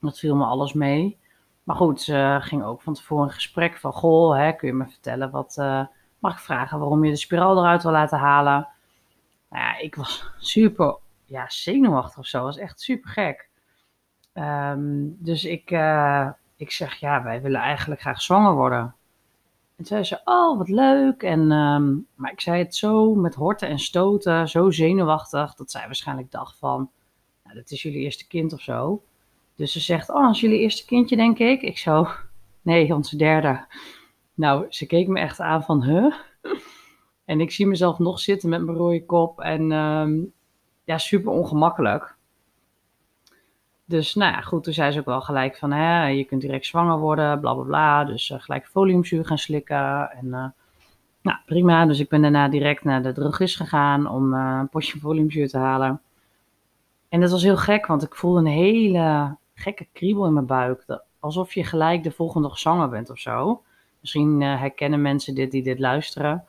Dat 0.01 0.19
viel 0.19 0.37
me 0.37 0.45
alles 0.45 0.73
mee. 0.73 1.19
Maar 1.69 1.77
goed, 1.77 2.01
ze 2.01 2.39
ging 2.41 2.65
ook 2.65 2.83
van 2.83 2.95
tevoren 2.95 3.25
een 3.25 3.33
gesprek 3.33 3.77
van... 3.77 3.93
Goh, 3.93 4.37
hè, 4.37 4.53
kun 4.53 4.69
je 4.69 4.75
me 4.75 4.87
vertellen 4.87 5.31
wat... 5.31 5.57
Uh, 5.59 5.87
mag 6.19 6.33
ik 6.33 6.39
vragen 6.39 6.79
waarom 6.79 7.05
je 7.05 7.11
de 7.11 7.17
spiraal 7.17 7.59
eruit 7.59 7.83
wil 7.83 7.93
laten 7.93 8.19
halen? 8.19 8.69
Nou 9.51 9.65
ja, 9.65 9.79
ik 9.79 9.95
was 9.95 10.31
super 10.39 10.97
ja, 11.25 11.49
zenuwachtig 11.49 12.19
of 12.19 12.27
zo. 12.27 12.43
was 12.43 12.59
echt 12.59 12.81
super 12.81 13.11
gek. 13.11 13.49
Um, 14.35 15.17
dus 15.19 15.45
ik, 15.45 15.71
ik 16.57 16.71
zeg, 16.71 16.95
ja, 16.95 17.23
wij 17.23 17.43
willen 17.43 17.61
eigenlijk 17.61 18.01
graag 18.01 18.23
zwanger 18.23 18.55
worden. 18.55 18.95
En 19.77 19.85
zei 19.85 20.05
ze, 20.05 20.21
oh, 20.25 20.59
wat 20.59 20.69
leuk. 20.69 21.23
En, 21.23 21.53
um, 21.53 22.07
maar 22.15 22.33
ik 22.33 22.41
zei 22.41 22.59
het 22.63 22.75
zo 22.75 23.15
met 23.15 23.35
horten 23.35 23.69
en 23.69 23.79
stoten, 23.79 24.49
zo 24.49 24.71
zenuwachtig, 24.71 25.55
dat 25.55 25.71
zij 25.71 25.87
waarschijnlijk 25.87 26.31
dacht 26.31 26.59
van, 26.59 26.91
nou, 27.45 27.57
dat 27.57 27.71
is 27.71 27.83
jullie 27.83 28.01
eerste 28.01 28.27
kind 28.27 28.53
of 28.53 28.61
zo. 28.61 29.03
Dus 29.59 29.73
ze 29.73 29.81
zegt, 29.81 30.11
oh, 30.11 30.31
is 30.31 30.41
jullie 30.41 30.59
eerste 30.59 30.85
kindje, 30.85 31.17
denk 31.17 31.39
ik. 31.39 31.63
Ik 31.63 31.79
zo, 31.79 32.09
nee, 32.63 32.95
onze 32.95 33.17
derde. 33.17 33.67
Nou, 34.35 34.67
ze 34.69 34.87
keek 34.87 35.09
me 35.09 35.21
echt 35.21 35.41
aan 35.41 35.63
van, 35.63 35.83
huh? 35.83 36.15
En 37.25 37.41
ik 37.41 37.51
zie 37.51 37.67
mezelf 37.67 37.99
nog 37.99 38.21
zitten 38.21 38.49
met 38.49 38.65
mijn 38.65 38.77
rode 38.77 39.05
kop 39.05 39.41
en 39.41 39.73
um, 39.73 40.33
ja, 40.85 40.99
super 40.99 41.33
ongemakkelijk. 41.33 42.17
Dus 43.85 44.15
nou 44.15 44.33
ja, 44.33 44.41
goed, 44.41 44.65
toen 44.65 44.73
zei 44.73 44.93
ze 44.93 44.99
ook 44.99 45.05
wel 45.05 45.21
gelijk 45.21 45.57
van, 45.57 45.73
hè, 45.73 46.07
je 46.07 46.25
kunt 46.25 46.41
direct 46.41 46.67
zwanger 46.67 46.99
worden, 46.99 47.41
bla 47.41 47.55
bla 47.55 47.63
bla. 47.63 48.05
Dus 48.05 48.31
uh, 48.31 48.41
gelijk 48.41 48.67
foliumzuur 48.67 49.27
gaan 49.27 49.39
slikken. 49.39 50.11
En 50.11 50.27
uh, 50.27 50.47
nou, 51.23 51.39
prima. 51.47 51.87
Dus 51.87 52.01
ik 52.01 52.09
ben 52.09 52.23
daarna 52.23 52.49
direct 52.49 52.85
naar 52.85 53.03
de 53.03 53.13
drogist 53.13 53.57
gegaan 53.57 54.07
om 54.11 54.35
uh, 54.35 54.57
een 54.61 54.69
potje 54.69 54.99
foliumzuur 54.99 55.49
te 55.49 55.59
halen. 55.59 56.01
En 57.09 57.21
dat 57.21 57.31
was 57.31 57.43
heel 57.43 57.57
gek, 57.57 57.87
want 57.87 58.03
ik 58.03 58.15
voelde 58.15 58.39
een 58.39 58.47
hele 58.47 59.37
gekke 59.59 59.87
kriebel 59.93 60.27
in 60.27 60.33
mijn 60.33 60.47
buik. 60.47 61.01
Alsof 61.19 61.55
je 61.55 61.65
gelijk 61.65 62.03
de 62.03 62.11
volgende 62.11 62.49
dag 62.49 62.59
zwanger 62.59 62.89
bent 62.89 63.11
of 63.11 63.19
zo. 63.19 63.63
Misschien 64.01 64.41
herkennen 64.41 65.03
mensen 65.03 65.35
dit 65.35 65.51
die 65.51 65.63
dit 65.63 65.79
luisteren. 65.79 66.45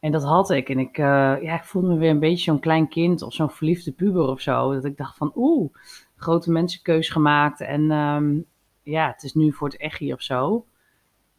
En 0.00 0.12
dat 0.12 0.24
had 0.24 0.50
ik. 0.50 0.68
En 0.68 0.78
ik, 0.78 0.96
ja, 0.96 1.54
ik 1.54 1.64
voelde 1.64 1.88
me 1.88 1.96
weer 1.96 2.10
een 2.10 2.18
beetje 2.18 2.44
zo'n 2.44 2.60
klein 2.60 2.88
kind 2.88 3.22
of 3.22 3.32
zo'n 3.32 3.50
verliefde 3.50 3.92
puber 3.92 4.28
of 4.28 4.40
zo. 4.40 4.72
Dat 4.72 4.84
ik 4.84 4.96
dacht 4.96 5.16
van, 5.16 5.32
oeh, 5.34 5.74
grote 6.16 6.50
mensenkeus 6.50 7.08
gemaakt. 7.08 7.60
En 7.60 7.90
um, 7.90 8.46
ja, 8.82 9.06
het 9.06 9.22
is 9.22 9.34
nu 9.34 9.52
voor 9.52 9.68
het 9.68 9.78
echi 9.78 10.12
of 10.12 10.22
zo. 10.22 10.66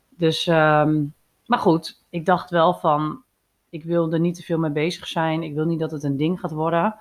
Dus, 0.10 0.48
um, 0.48 1.14
maar 1.46 1.60
goed, 1.60 2.04
ik 2.10 2.26
dacht 2.26 2.50
wel 2.50 2.74
van, 2.74 3.22
ik 3.70 3.84
wil 3.84 4.14
er 4.14 4.20
niet 4.20 4.36
te 4.36 4.44
veel 4.44 4.60
mee 4.60 4.72
bezig 4.72 5.08
zijn. 5.08 5.44
Ik 5.44 5.54
wil 5.54 5.66
niet 5.66 5.80
dat 5.80 5.92
het 5.92 6.04
een 6.04 6.18
ding 6.18 6.40
gaat 6.40 6.52
worden. 6.52 6.96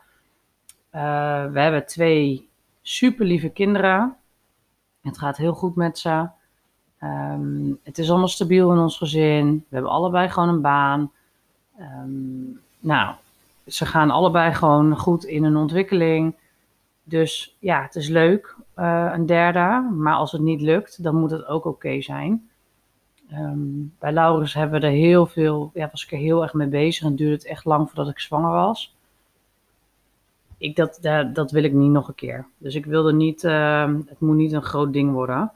Uh, 0.92 1.50
we 1.50 1.60
hebben 1.60 1.86
twee 1.86 2.48
super 2.88 3.26
lieve 3.26 3.48
kinderen. 3.48 4.16
Het 5.02 5.18
gaat 5.18 5.36
heel 5.36 5.52
goed 5.52 5.74
met 5.74 5.98
ze. 5.98 6.28
Um, 7.02 7.78
het 7.82 7.98
is 7.98 8.10
allemaal 8.10 8.28
stabiel 8.28 8.72
in 8.72 8.78
ons 8.78 8.96
gezin. 8.96 9.64
We 9.68 9.74
hebben 9.74 9.90
allebei 9.90 10.28
gewoon 10.28 10.48
een 10.48 10.60
baan. 10.60 11.12
Um, 11.80 12.60
nou, 12.78 13.14
ze 13.66 13.86
gaan 13.86 14.10
allebei 14.10 14.54
gewoon 14.54 14.96
goed 14.96 15.24
in 15.24 15.44
hun 15.44 15.56
ontwikkeling. 15.56 16.34
Dus 17.02 17.56
ja, 17.58 17.82
het 17.82 17.94
is 17.94 18.08
leuk, 18.08 18.56
uh, 18.76 19.10
een 19.14 19.26
derde. 19.26 19.88
Maar 19.96 20.14
als 20.14 20.32
het 20.32 20.42
niet 20.42 20.60
lukt, 20.60 21.02
dan 21.02 21.16
moet 21.16 21.30
het 21.30 21.46
ook 21.46 21.64
oké 21.64 22.00
zijn. 22.00 22.50
Um, 23.32 23.94
bij 23.98 24.12
Laurens 24.12 24.54
hebben 24.54 24.80
we 24.80 24.86
er 24.86 24.92
heel 24.92 25.26
veel, 25.26 25.70
ja, 25.74 25.88
was 25.90 26.04
ik 26.04 26.12
er 26.12 26.18
heel 26.18 26.42
erg 26.42 26.52
mee 26.52 26.68
bezig 26.68 27.06
en 27.06 27.16
duurde 27.16 27.34
het 27.34 27.46
echt 27.46 27.64
lang 27.64 27.86
voordat 27.86 28.08
ik 28.08 28.18
zwanger 28.18 28.50
was. 28.50 28.95
Ik, 30.58 30.76
dat, 30.76 30.98
dat, 31.32 31.50
wil 31.50 31.64
ik 31.64 31.72
niet 31.72 31.90
nog 31.90 32.08
een 32.08 32.14
keer. 32.14 32.46
Dus 32.58 32.74
ik 32.74 32.86
wilde 32.86 33.12
niet, 33.12 33.44
uh, 33.44 33.94
het 34.06 34.20
moet 34.20 34.36
niet 34.36 34.52
een 34.52 34.62
groot 34.62 34.92
ding 34.92 35.12
worden. 35.12 35.52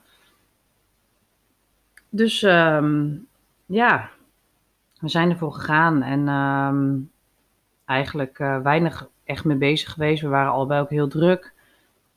Dus 2.09 2.41
um, 2.41 3.27
ja, 3.65 4.09
we 4.99 5.09
zijn 5.09 5.29
ervoor 5.29 5.53
gegaan 5.53 6.01
en 6.01 6.27
um, 6.27 7.11
eigenlijk 7.85 8.39
uh, 8.39 8.59
weinig 8.59 9.07
echt 9.23 9.45
mee 9.45 9.57
bezig 9.57 9.91
geweest. 9.91 10.21
We 10.21 10.27
waren 10.27 10.51
allebei 10.51 10.81
ook 10.81 10.89
heel 10.89 11.07
druk. 11.07 11.53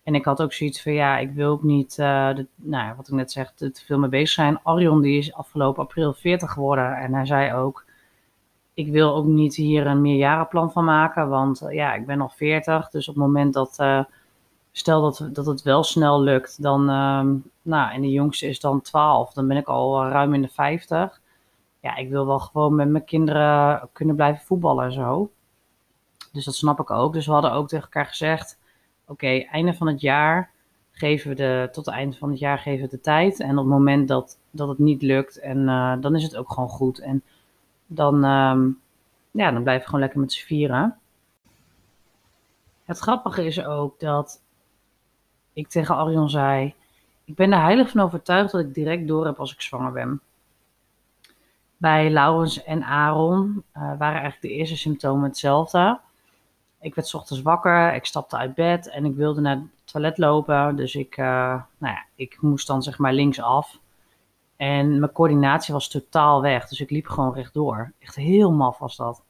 En 0.02 0.14
ik 0.14 0.24
had 0.24 0.42
ook 0.42 0.52
zoiets 0.52 0.82
van, 0.82 0.92
ja, 0.92 1.18
ik 1.18 1.32
wil 1.32 1.50
ook 1.50 1.62
niet, 1.62 1.96
de, 1.96 2.46
nou, 2.54 2.96
wat 2.96 3.08
ik 3.08 3.14
net 3.14 3.32
zeg, 3.32 3.52
te 3.52 3.72
veel 3.84 3.98
mee 3.98 4.10
bezig 4.10 4.28
zijn. 4.28 4.60
Arion 4.62 5.00
die 5.00 5.18
is 5.18 5.32
afgelopen 5.32 5.82
april 5.82 6.12
40 6.12 6.52
geworden 6.52 6.96
en 6.96 7.14
hij 7.14 7.26
zei 7.26 7.54
ook, 7.54 7.83
ik 8.74 8.92
wil 8.92 9.14
ook 9.14 9.24
niet 9.24 9.54
hier 9.54 9.86
een 9.86 10.00
meerjarenplan 10.00 10.72
van 10.72 10.84
maken, 10.84 11.28
want 11.28 11.62
uh, 11.62 11.72
ja, 11.72 11.94
ik 11.94 12.06
ben 12.06 12.18
nog 12.18 12.36
40. 12.36 12.90
Dus 12.90 13.08
op 13.08 13.14
het 13.14 13.24
moment 13.24 13.54
dat, 13.54 13.76
uh, 13.80 14.04
stel 14.72 15.02
dat, 15.02 15.28
dat 15.32 15.46
het 15.46 15.62
wel 15.62 15.82
snel 15.82 16.20
lukt, 16.20 16.62
dan, 16.62 16.80
uh, 16.90 17.24
nou, 17.62 17.92
en 17.92 18.00
de 18.00 18.10
jongste 18.10 18.46
is 18.46 18.60
dan 18.60 18.80
12, 18.80 19.32
dan 19.32 19.48
ben 19.48 19.56
ik 19.56 19.66
al 19.66 20.08
ruim 20.08 20.34
in 20.34 20.42
de 20.42 20.48
50. 20.48 21.20
Ja, 21.80 21.96
ik 21.96 22.10
wil 22.10 22.26
wel 22.26 22.38
gewoon 22.38 22.74
met 22.74 22.88
mijn 22.88 23.04
kinderen 23.04 23.88
kunnen 23.92 24.16
blijven 24.16 24.46
voetballen 24.46 24.84
en 24.84 24.92
zo. 24.92 25.30
Dus 26.32 26.44
dat 26.44 26.54
snap 26.54 26.80
ik 26.80 26.90
ook. 26.90 27.12
Dus 27.12 27.26
we 27.26 27.32
hadden 27.32 27.52
ook 27.52 27.68
tegen 27.68 27.84
elkaar 27.84 28.06
gezegd, 28.06 28.58
oké, 29.06 29.38
einde 29.50 29.74
van 29.74 29.86
het 29.86 30.00
jaar 30.00 30.50
geven 30.92 31.28
we 31.28 31.34
de, 31.34 31.68
tot 31.72 31.86
het 31.86 31.94
einde 31.94 32.16
van 32.16 32.30
het 32.30 32.38
jaar 32.38 32.58
geven 32.58 32.84
we 32.84 32.90
de 32.90 33.00
tijd. 33.00 33.40
En 33.40 33.50
op 33.50 33.56
het 33.64 33.74
moment 33.74 34.08
dat, 34.08 34.38
dat 34.50 34.68
het 34.68 34.78
niet 34.78 35.02
lukt, 35.02 35.38
en 35.38 35.66
dan 36.00 36.14
is 36.14 36.22
het 36.22 36.36
ook 36.36 36.52
gewoon 36.52 36.68
goed. 36.68 36.98
En 36.98 37.22
dan, 37.86 38.24
um, 38.24 38.80
ja, 39.30 39.50
dan 39.50 39.62
blijven 39.62 39.82
we 39.82 39.84
gewoon 39.84 40.00
lekker 40.00 40.20
met 40.20 40.32
z'n 40.32 40.46
vieren. 40.46 40.98
Het 42.84 42.98
grappige 42.98 43.44
is 43.44 43.64
ook 43.64 44.00
dat 44.00 44.42
ik 45.52 45.68
tegen 45.68 45.96
Arion 45.96 46.30
zei, 46.30 46.74
ik 47.24 47.34
ben 47.34 47.52
er 47.52 47.60
heilig 47.60 47.90
van 47.90 48.00
overtuigd 48.00 48.52
dat 48.52 48.60
ik 48.60 48.74
direct 48.74 49.08
door 49.08 49.26
heb 49.26 49.38
als 49.40 49.52
ik 49.52 49.60
zwanger 49.60 49.92
ben. 49.92 50.20
Bij 51.76 52.10
Laurens 52.10 52.62
en 52.62 52.84
Aaron 52.84 53.64
uh, 53.76 53.82
waren 53.82 54.20
eigenlijk 54.20 54.40
de 54.40 54.50
eerste 54.50 54.76
symptomen 54.76 55.28
hetzelfde. 55.28 56.00
Ik 56.80 56.94
werd 56.94 57.14
ochtends 57.14 57.42
wakker, 57.42 57.94
ik 57.94 58.04
stapte 58.04 58.36
uit 58.36 58.54
bed 58.54 58.88
en 58.88 59.04
ik 59.04 59.14
wilde 59.14 59.40
naar 59.40 59.56
het 59.56 59.66
toilet 59.84 60.18
lopen. 60.18 60.76
Dus 60.76 60.94
ik, 60.94 61.16
uh, 61.16 61.26
nou 61.78 61.94
ja, 61.94 62.04
ik 62.14 62.40
moest 62.40 62.66
dan 62.66 62.82
zeg 62.82 62.98
maar 62.98 63.12
linksaf. 63.12 63.78
En 64.64 64.98
mijn 64.98 65.12
coördinatie 65.12 65.74
was 65.74 65.88
totaal 65.88 66.42
weg. 66.42 66.68
Dus 66.68 66.80
ik 66.80 66.90
liep 66.90 67.06
gewoon 67.06 67.34
rechtdoor. 67.34 67.92
Echt 67.98 68.14
heel 68.14 68.52
maf 68.52 68.78
was 68.78 68.96
dat. 68.96 69.22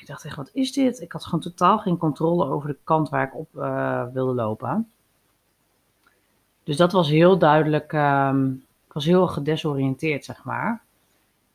Ik 0.00 0.06
dacht 0.06 0.24
echt, 0.24 0.36
wat 0.36 0.50
is 0.52 0.72
dit? 0.72 1.00
Ik 1.00 1.12
had 1.12 1.24
gewoon 1.24 1.40
totaal 1.40 1.78
geen 1.78 1.96
controle 1.96 2.44
over 2.44 2.68
de 2.68 2.78
kant 2.84 3.08
waar 3.08 3.26
ik 3.26 3.36
op 3.36 3.48
uh, 3.54 4.04
wilde 4.12 4.34
lopen. 4.34 4.90
Dus 6.62 6.76
dat 6.76 6.92
was 6.92 7.08
heel 7.08 7.38
duidelijk. 7.38 7.92
Um, 7.92 8.64
ik 8.86 8.92
was 8.92 9.04
heel 9.04 9.26
gedesoriënteerd, 9.26 10.24
zeg 10.24 10.44
maar. 10.44 10.82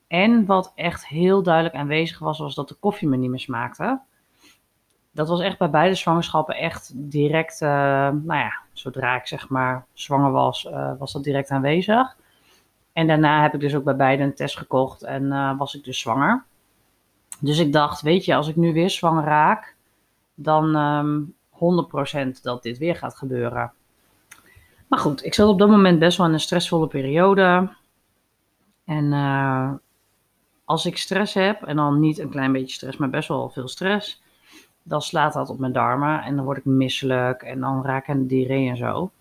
En 0.08 0.46
wat 0.46 0.72
echt 0.76 1.08
heel 1.08 1.44
duidelijk 1.44 1.76
aanwezig 1.76 2.20
was, 2.20 2.40
was 2.40 2.56
dat 2.56 2.68
de 2.68 2.76
koffie 2.76 3.08
me 3.08 3.18
niet 3.18 3.30
meer 3.30 3.40
smaakte 3.40 4.02
dat 5.12 5.28
was 5.28 5.40
echt 5.40 5.58
bij 5.58 5.70
beide 5.70 5.96
zwangerschappen 5.96 6.56
echt 6.56 6.92
direct, 6.96 7.62
uh, 7.62 7.70
nou 8.10 8.40
ja, 8.40 8.54
zodra 8.74 9.16
ik 9.16 9.28
zeg 9.28 9.50
maar 9.50 9.86
zwanger 9.94 10.32
was, 10.32 10.66
uh, 10.66 10.92
was 11.00 11.12
dat 11.12 11.24
direct 11.24 11.50
aanwezig. 11.50 12.18
En 13.00 13.08
daarna 13.08 13.42
heb 13.42 13.54
ik 13.54 13.60
dus 13.60 13.76
ook 13.76 13.84
bij 13.84 13.96
beide 13.96 14.24
een 14.24 14.34
test 14.34 14.58
gekocht 14.58 15.04
en 15.04 15.24
uh, 15.24 15.58
was 15.58 15.76
ik 15.76 15.84
dus 15.84 16.00
zwanger. 16.00 16.44
Dus 17.40 17.60
ik 17.60 17.74
dacht, 17.74 18.02
weet 18.02 18.26
je, 18.26 18.36
als 18.36 18.48
ik 18.48 18.56
nu 18.56 18.74
weer 18.74 18.90
zwanger 18.90 19.24
raak, 19.24 19.76
dan 20.36 20.76
um, 20.76 21.36
ehm, 21.60 22.28
100% 22.38 22.42
dat 22.42 22.64
dit 22.64 22.78
weer 22.78 22.96
gaat 22.96 23.16
gebeuren. 23.16 23.72
Maar 24.88 25.00
goed, 25.00 25.26
ik 25.26 25.34
zat 25.34 25.50
op 25.50 25.60
dat 25.60 25.70
moment 25.70 26.00
best 26.00 26.18
wel 26.18 26.28
in 26.28 26.34
een 26.34 26.40
stressvolle 26.40 26.88
periode. 26.88 27.70
En 28.86 29.14
als 30.66 30.86
ik 30.86 30.98
stress 30.98 31.34
heb, 31.34 31.64
en 31.64 31.76
dan 31.76 32.00
niet 32.00 32.20
een 32.20 32.30
klein 32.30 32.52
beetje 32.52 32.74
stress, 32.74 32.98
maar 32.98 33.10
best 33.10 33.28
wel 33.28 33.50
veel 33.50 33.68
stress, 33.68 34.22
dan 34.84 35.02
slaat 35.02 35.34
dat 35.34 35.50
op 35.50 35.60
mijn 35.60 35.74
darmen 35.74 36.22
en 36.22 36.36
dan 36.36 36.46
word 36.46 36.58
ik 36.58 36.66
misselijk 36.66 37.42
en 37.42 37.60
dan 37.60 37.86
raak 37.86 38.04
ik 38.04 38.10
aan 38.10 38.20
de 38.20 38.26
diarree 38.26 38.70
en 38.70 38.78
zo. 38.78 39.12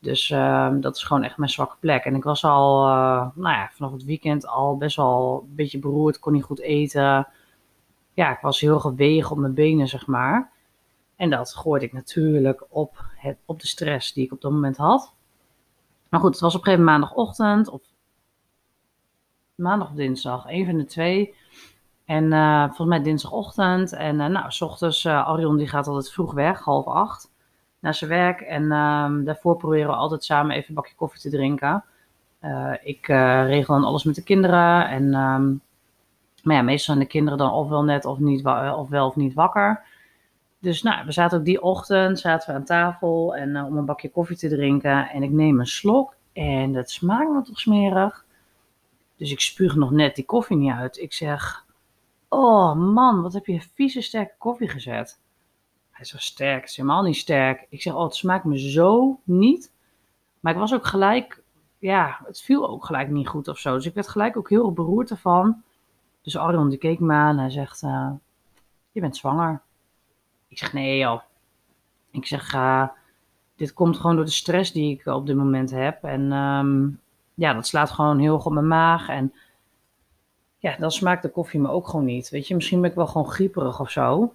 Dus 0.00 0.30
uh, 0.30 0.72
dat 0.80 0.96
is 0.96 1.02
gewoon 1.02 1.22
echt 1.22 1.36
mijn 1.36 1.50
zwakke 1.50 1.76
plek. 1.80 2.04
En 2.04 2.14
ik 2.14 2.24
was 2.24 2.44
al, 2.44 2.88
uh, 2.88 3.26
nou 3.34 3.54
ja, 3.54 3.70
vanaf 3.72 3.92
het 3.92 4.04
weekend 4.04 4.46
al 4.46 4.76
best 4.76 4.96
wel 4.96 5.44
een 5.48 5.54
beetje 5.54 5.78
beroerd, 5.78 6.18
kon 6.18 6.32
niet 6.32 6.44
goed 6.44 6.60
eten. 6.60 7.28
Ja, 8.14 8.30
ik 8.30 8.40
was 8.40 8.60
heel 8.60 8.80
gewegen 8.80 9.30
op 9.30 9.38
mijn 9.38 9.54
benen, 9.54 9.88
zeg 9.88 10.06
maar. 10.06 10.50
En 11.16 11.30
dat 11.30 11.54
gooide 11.54 11.84
ik 11.84 11.92
natuurlijk 11.92 12.64
op, 12.68 13.04
het, 13.16 13.36
op 13.44 13.60
de 13.60 13.66
stress 13.66 14.12
die 14.12 14.24
ik 14.24 14.32
op 14.32 14.40
dat 14.40 14.52
moment 14.52 14.76
had. 14.76 15.12
Maar 16.08 16.20
goed, 16.20 16.32
het 16.32 16.40
was 16.40 16.54
op 16.54 16.60
een 16.60 16.64
gegeven 16.66 16.84
moment 16.84 17.02
maandagochtend, 17.02 17.68
of 17.68 17.82
maandag 19.54 19.88
of 19.88 19.94
dinsdag, 19.94 20.44
een 20.46 20.66
van 20.66 20.76
de 20.76 20.84
twee. 20.84 21.34
En 22.04 22.24
uh, 22.24 22.64
volgens 22.64 22.88
mij 22.88 23.02
dinsdagochtend. 23.02 23.92
En 23.92 24.20
uh, 24.20 24.26
nou, 24.26 24.50
s 24.50 24.60
ochtends, 24.60 25.06
Arion 25.06 25.56
die 25.56 25.68
gaat 25.68 25.86
altijd 25.86 26.12
vroeg 26.12 26.32
weg, 26.32 26.60
half 26.60 26.86
acht, 26.86 27.30
naar 27.86 27.94
zijn 27.94 28.10
werk. 28.10 28.40
En 28.40 28.72
um, 28.72 29.24
daarvoor 29.24 29.56
proberen 29.56 29.86
we 29.86 29.94
altijd 29.94 30.24
samen 30.24 30.56
even 30.56 30.68
een 30.68 30.74
bakje 30.74 30.94
koffie 30.94 31.20
te 31.20 31.30
drinken. 31.30 31.84
ik 32.82 33.06
regel 33.46 33.74
dan 33.74 33.84
alles 33.84 34.04
met 34.04 34.14
de 34.14 34.22
kinderen. 34.22 34.88
En, 34.88 35.02
um, 35.14 35.60
maar 36.42 36.56
ja, 36.56 36.62
meestal 36.62 36.94
zijn 36.94 37.06
de 37.06 37.12
kinderen 37.12 37.38
dan 37.38 37.52
ofwel 37.52 37.84
net 37.84 38.04
of, 38.04 38.18
niet, 38.18 38.46
of 38.76 38.88
wel 38.88 39.06
of 39.06 39.16
niet 39.16 39.34
wakker. 39.34 39.82
Dus 40.58 40.82
nou, 40.82 41.06
we 41.06 41.12
zaten 41.12 41.38
ook 41.38 41.44
die 41.44 41.62
ochtend 41.62 42.18
zaten 42.18 42.48
we 42.48 42.54
aan 42.54 42.64
tafel 42.64 43.36
en, 43.36 43.64
om 43.64 43.76
een 43.76 43.84
bakje 43.84 44.10
koffie 44.10 44.36
te 44.36 44.48
drinken. 44.48 45.08
En 45.08 45.22
ik 45.22 45.30
neem 45.30 45.60
een 45.60 45.66
slok 45.66 46.14
en 46.32 46.72
dat 46.72 46.90
smaakt 46.90 47.30
me 47.30 47.42
toch 47.42 47.58
smerig. 47.58 48.24
Dus 49.16 49.30
ik 49.30 49.40
spuug 49.40 49.74
nog 49.74 49.90
net 49.90 50.14
die 50.14 50.24
koffie 50.24 50.56
niet 50.56 50.72
uit. 50.72 50.98
Ik 50.98 51.12
zeg, 51.12 51.66
Oh 52.28 52.74
man, 52.74 53.22
wat 53.22 53.32
heb 53.32 53.46
je 53.46 53.60
vieze 53.74 54.00
sterke 54.00 54.34
koffie 54.38 54.68
gezet. 54.68 55.20
Hij 55.96 56.06
is 56.12 56.24
sterk, 56.24 56.60
het 56.60 56.70
is 56.70 56.76
helemaal 56.76 57.02
niet 57.02 57.16
sterk. 57.16 57.66
Ik 57.68 57.82
zeg, 57.82 57.94
oh, 57.94 58.02
het 58.02 58.14
smaakt 58.14 58.44
me 58.44 58.70
zo 58.70 59.20
niet. 59.24 59.72
Maar 60.40 60.52
ik 60.52 60.58
was 60.58 60.74
ook 60.74 60.86
gelijk, 60.86 61.42
ja, 61.78 62.20
het 62.24 62.40
viel 62.40 62.68
ook 62.68 62.84
gelijk 62.84 63.08
niet 63.08 63.28
goed 63.28 63.48
of 63.48 63.58
zo. 63.58 63.74
Dus 63.74 63.86
ik 63.86 63.94
werd 63.94 64.08
gelijk 64.08 64.36
ook 64.36 64.48
heel 64.48 64.72
beroerd 64.72 65.10
ervan. 65.10 65.62
Dus 66.22 66.36
Arion 66.36 66.68
die 66.68 66.78
keek 66.78 67.00
me 67.00 67.12
aan 67.12 67.38
hij 67.38 67.50
zegt, 67.50 67.82
uh, 67.82 68.10
je 68.92 69.00
bent 69.00 69.16
zwanger. 69.16 69.62
Ik 70.48 70.58
zeg, 70.58 70.72
nee 70.72 70.98
joh. 70.98 71.20
Ik 72.10 72.26
zeg, 72.26 72.54
uh, 72.54 72.88
dit 73.56 73.72
komt 73.72 73.96
gewoon 73.96 74.16
door 74.16 74.24
de 74.24 74.30
stress 74.30 74.72
die 74.72 74.98
ik 74.98 75.06
op 75.06 75.26
dit 75.26 75.36
moment 75.36 75.70
heb. 75.70 76.04
En 76.04 76.32
um, 76.32 77.00
ja, 77.34 77.54
dat 77.54 77.66
slaat 77.66 77.90
gewoon 77.90 78.18
heel 78.18 78.36
goed 78.36 78.46
op 78.46 78.52
mijn 78.52 78.68
maag. 78.68 79.08
En 79.08 79.34
ja, 80.58 80.76
dan 80.76 80.90
smaakt 80.90 81.22
de 81.22 81.30
koffie 81.30 81.60
me 81.60 81.68
ook 81.68 81.88
gewoon 81.88 82.04
niet. 82.04 82.28
Weet 82.28 82.48
je, 82.48 82.54
misschien 82.54 82.80
ben 82.80 82.90
ik 82.90 82.96
wel 82.96 83.06
gewoon 83.06 83.30
grieperig 83.30 83.80
of 83.80 83.90
zo. 83.90 84.32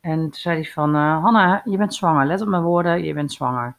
En 0.00 0.18
toen 0.18 0.34
zei 0.34 0.54
hij 0.54 0.70
van, 0.70 0.96
uh, 0.96 1.22
Hanna, 1.22 1.62
je 1.64 1.76
bent 1.76 1.94
zwanger. 1.94 2.26
Let 2.26 2.40
op 2.40 2.48
mijn 2.48 2.62
woorden, 2.62 3.04
je 3.04 3.14
bent 3.14 3.32
zwanger. 3.32 3.76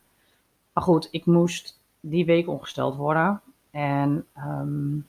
Maar 0.73 0.83
goed, 0.83 1.07
ik 1.11 1.25
moest 1.25 1.79
die 1.99 2.25
week 2.25 2.47
ongesteld 2.47 2.95
worden. 2.95 3.41
En 3.71 4.25
um, 4.37 5.07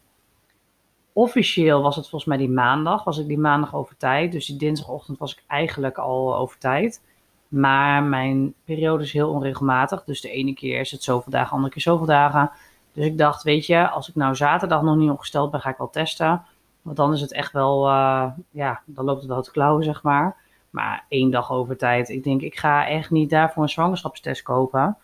officieel 1.13 1.83
was 1.83 1.97
het 1.97 2.09
volgens 2.09 2.31
mij 2.31 2.39
die 2.39 2.51
maandag. 2.51 3.05
Was 3.05 3.19
ik 3.19 3.27
die 3.27 3.39
maandag 3.39 3.75
over 3.75 3.97
tijd. 3.97 4.33
Dus 4.33 4.47
die 4.47 4.57
dinsdagochtend 4.57 5.19
was 5.19 5.33
ik 5.33 5.45
eigenlijk 5.47 5.99
al 5.99 6.37
over 6.37 6.59
tijd. 6.59 7.03
Maar 7.49 8.03
mijn 8.03 8.55
periode 8.65 9.03
is 9.03 9.13
heel 9.13 9.31
onregelmatig. 9.31 10.05
Dus 10.05 10.21
de 10.21 10.31
ene 10.31 10.55
keer 10.55 10.81
is 10.81 10.91
het 10.91 11.03
zoveel 11.03 11.33
dagen, 11.33 11.49
de 11.49 11.55
andere 11.55 11.73
keer 11.73 11.83
zoveel 11.83 12.07
dagen. 12.07 12.51
Dus 12.93 13.05
ik 13.05 13.19
dacht, 13.19 13.43
weet 13.43 13.67
je, 13.67 13.89
als 13.89 14.09
ik 14.09 14.15
nou 14.15 14.35
zaterdag 14.35 14.83
nog 14.83 14.97
niet 14.97 15.11
ongesteld 15.11 15.51
ben, 15.51 15.61
ga 15.61 15.71
ik 15.71 15.79
wel 15.79 15.91
testen. 15.91 16.43
Want 16.83 16.97
dan 16.97 17.13
is 17.13 17.21
het 17.21 17.33
echt 17.33 17.53
wel, 17.53 17.89
uh, 17.89 18.27
ja, 18.51 18.81
dan 18.85 19.05
loopt 19.05 19.21
het 19.21 19.31
wel 19.31 19.43
te 19.43 19.51
klauwen, 19.51 19.85
zeg 19.85 20.03
maar. 20.03 20.37
Maar 20.71 21.05
één 21.09 21.31
dag 21.31 21.53
over 21.53 21.77
tijd. 21.77 22.09
Ik 22.09 22.25
denk, 22.25 22.41
ik 22.41 22.59
ga 22.59 22.87
echt 22.87 23.11
niet 23.11 23.31
daarvoor 23.31 23.63
een 23.63 23.69
zwangerschapstest 23.69 24.43
kopen. 24.43 24.97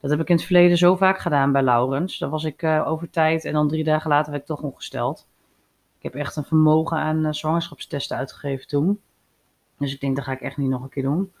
Dat 0.00 0.10
heb 0.10 0.20
ik 0.20 0.28
in 0.28 0.36
het 0.36 0.44
verleden 0.44 0.76
zo 0.76 0.96
vaak 0.96 1.18
gedaan 1.18 1.52
bij 1.52 1.62
Laurens. 1.62 2.18
Dan 2.18 2.30
was 2.30 2.44
ik 2.44 2.62
uh, 2.62 2.88
over 2.88 3.10
tijd 3.10 3.44
en 3.44 3.52
dan 3.52 3.68
drie 3.68 3.84
dagen 3.84 4.10
later 4.10 4.30
werd 4.30 4.42
ik 4.42 4.48
toch 4.48 4.62
ongesteld. 4.62 5.26
Ik 5.96 6.02
heb 6.02 6.14
echt 6.14 6.36
een 6.36 6.44
vermogen 6.44 6.96
aan 6.96 7.26
uh, 7.26 7.32
zwangerschapstesten 7.32 8.16
uitgegeven 8.16 8.66
toen. 8.66 9.00
Dus 9.78 9.94
ik 9.94 10.00
denk, 10.00 10.16
dat 10.16 10.24
ga 10.24 10.32
ik 10.32 10.40
echt 10.40 10.56
niet 10.56 10.68
nog 10.68 10.82
een 10.82 10.88
keer 10.88 11.02
doen. 11.02 11.32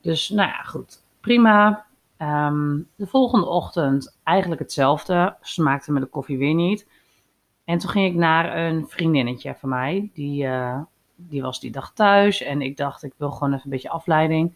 Dus 0.00 0.28
nou 0.28 0.48
ja, 0.48 0.62
goed. 0.62 1.02
Prima. 1.20 1.86
Um, 2.18 2.88
de 2.96 3.06
volgende 3.06 3.46
ochtend 3.46 4.18
eigenlijk 4.22 4.60
hetzelfde. 4.60 5.36
Smaakte 5.40 5.92
me 5.92 6.00
de 6.00 6.06
koffie 6.06 6.38
weer 6.38 6.54
niet. 6.54 6.88
En 7.64 7.78
toen 7.78 7.90
ging 7.90 8.06
ik 8.06 8.14
naar 8.14 8.56
een 8.56 8.88
vriendinnetje 8.88 9.54
van 9.54 9.68
mij. 9.68 10.10
Die, 10.14 10.44
uh, 10.44 10.80
die 11.16 11.42
was 11.42 11.60
die 11.60 11.70
dag 11.70 11.92
thuis. 11.92 12.42
En 12.42 12.62
ik 12.62 12.76
dacht, 12.76 13.02
ik 13.02 13.12
wil 13.16 13.30
gewoon 13.30 13.52
even 13.52 13.64
een 13.64 13.70
beetje 13.70 13.90
afleiding. 13.90 14.54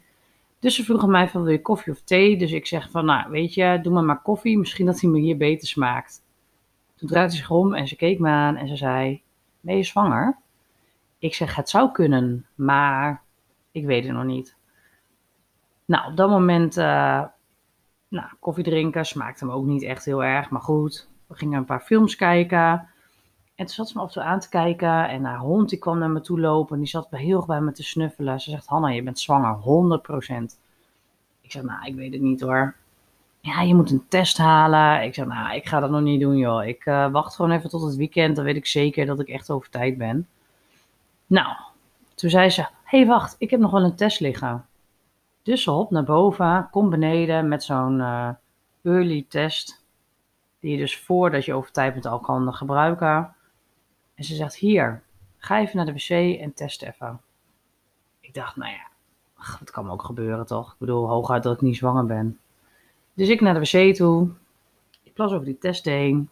Dus 0.59 0.75
ze 0.75 0.83
vroegen 0.83 1.11
mij 1.11 1.29
van, 1.29 1.43
wil 1.43 1.51
je 1.51 1.61
koffie 1.61 1.93
of 1.93 2.01
thee? 2.01 2.37
Dus 2.37 2.51
ik 2.51 2.67
zeg 2.67 2.89
van, 2.91 3.05
nou, 3.05 3.29
weet 3.29 3.53
je, 3.53 3.79
doe 3.81 3.93
maar 3.93 4.03
maar 4.03 4.21
koffie. 4.21 4.57
Misschien 4.57 4.85
dat 4.85 5.01
hij 5.01 5.09
me 5.09 5.19
hier 5.19 5.37
beter 5.37 5.67
smaakt. 5.67 6.23
Toen 6.95 7.09
draaide 7.09 7.31
ze 7.31 7.37
zich 7.37 7.51
om 7.51 7.73
en 7.73 7.87
ze 7.87 7.95
keek 7.95 8.19
me 8.19 8.29
aan 8.29 8.55
en 8.55 8.67
ze 8.67 8.75
zei, 8.75 9.21
ben 9.59 9.77
je 9.77 9.83
zwanger? 9.83 10.37
Ik 11.19 11.33
zeg, 11.33 11.55
het 11.55 11.69
zou 11.69 11.91
kunnen, 11.91 12.45
maar 12.55 13.23
ik 13.71 13.85
weet 13.85 14.03
het 14.03 14.13
nog 14.13 14.23
niet. 14.23 14.57
Nou, 15.85 16.11
op 16.11 16.17
dat 16.17 16.29
moment, 16.29 16.77
uh, 16.77 17.23
nou, 18.07 18.27
koffie 18.39 18.63
drinken 18.63 19.05
smaakte 19.05 19.45
me 19.45 19.51
ook 19.51 19.65
niet 19.65 19.83
echt 19.83 20.05
heel 20.05 20.23
erg. 20.23 20.49
Maar 20.49 20.61
goed, 20.61 21.09
we 21.27 21.35
gingen 21.35 21.57
een 21.57 21.65
paar 21.65 21.81
films 21.81 22.15
kijken. 22.15 22.89
En 23.59 23.65
toen 23.65 23.75
zat 23.75 23.89
ze 23.89 23.97
me 23.97 24.01
af 24.01 24.07
en 24.07 24.13
toe 24.13 24.23
aan 24.23 24.39
te 24.39 24.49
kijken. 24.49 25.09
En 25.09 25.23
haar 25.23 25.37
hond 25.37 25.69
die 25.69 25.79
kwam 25.79 25.99
naar 25.99 26.09
me 26.09 26.21
toe 26.21 26.39
lopen. 26.39 26.73
En 26.75 26.81
die 26.81 26.89
zat 26.89 27.07
heel 27.09 27.37
erg 27.37 27.45
bij 27.45 27.61
me 27.61 27.71
te 27.71 27.83
snuffelen. 27.83 28.39
Ze 28.39 28.49
zegt, 28.49 28.65
Hanna, 28.65 28.89
je 28.89 29.03
bent 29.03 29.19
zwanger, 29.19 29.57
100%. 29.57 30.57
Ik 31.41 31.51
zeg, 31.51 31.63
nou, 31.63 31.85
ik 31.85 31.95
weet 31.95 32.13
het 32.13 32.21
niet 32.21 32.41
hoor. 32.41 32.75
Ja, 33.39 33.61
je 33.61 33.75
moet 33.75 33.91
een 33.91 34.05
test 34.07 34.37
halen. 34.37 35.03
Ik 35.03 35.13
zeg, 35.13 35.25
nou, 35.25 35.55
ik 35.55 35.67
ga 35.67 35.79
dat 35.79 35.89
nog 35.89 36.01
niet 36.01 36.19
doen, 36.19 36.37
joh. 36.37 36.65
Ik 36.65 36.85
uh, 36.85 37.11
wacht 37.11 37.35
gewoon 37.35 37.51
even 37.51 37.69
tot 37.69 37.81
het 37.81 37.95
weekend. 37.95 38.35
Dan 38.35 38.45
weet 38.45 38.55
ik 38.55 38.65
zeker 38.65 39.05
dat 39.05 39.19
ik 39.19 39.27
echt 39.27 39.49
over 39.49 39.69
tijd 39.69 39.97
ben. 39.97 40.27
Nou, 41.25 41.55
toen 42.15 42.29
zei 42.29 42.49
ze, 42.49 42.67
hey, 42.83 43.05
wacht, 43.05 43.35
ik 43.37 43.49
heb 43.49 43.59
nog 43.59 43.71
wel 43.71 43.83
een 43.83 43.95
test 43.95 44.19
liggen. 44.19 44.65
Dus 45.43 45.67
op 45.67 45.91
naar 45.91 46.03
boven, 46.03 46.67
kom 46.71 46.89
beneden 46.89 47.47
met 47.47 47.63
zo'n 47.63 47.99
uh, 47.99 48.29
early 48.83 49.25
test. 49.29 49.83
Die 50.59 50.71
je 50.71 50.77
dus 50.77 50.99
voordat 50.99 51.45
je 51.45 51.53
over 51.53 51.71
tijd 51.71 51.93
bent 51.93 52.05
al 52.05 52.19
kan 52.19 52.53
gebruiken. 52.53 53.33
En 54.19 54.25
ze 54.25 54.35
zegt, 54.35 54.55
hier, 54.55 55.01
ga 55.37 55.59
even 55.59 55.77
naar 55.77 55.85
de 55.85 55.93
wc 55.93 56.39
en 56.39 56.53
test 56.53 56.83
even. 56.83 57.21
Ik 58.19 58.33
dacht, 58.33 58.55
nou 58.55 58.71
ja, 58.71 58.87
het 59.59 59.71
kan 59.71 59.85
me 59.85 59.91
ook 59.91 60.03
gebeuren 60.03 60.45
toch? 60.45 60.71
Ik 60.71 60.77
bedoel, 60.77 61.07
hooguit 61.07 61.43
dat 61.43 61.53
ik 61.53 61.61
niet 61.61 61.75
zwanger 61.75 62.05
ben. 62.05 62.39
Dus 63.13 63.27
ik 63.29 63.41
naar 63.41 63.53
de 63.53 63.59
wc 63.59 63.95
toe. 63.95 64.29
Ik 65.03 65.13
plas 65.13 65.31
over 65.31 65.45
die 65.45 65.57
test 65.57 65.85
heen. 65.85 66.29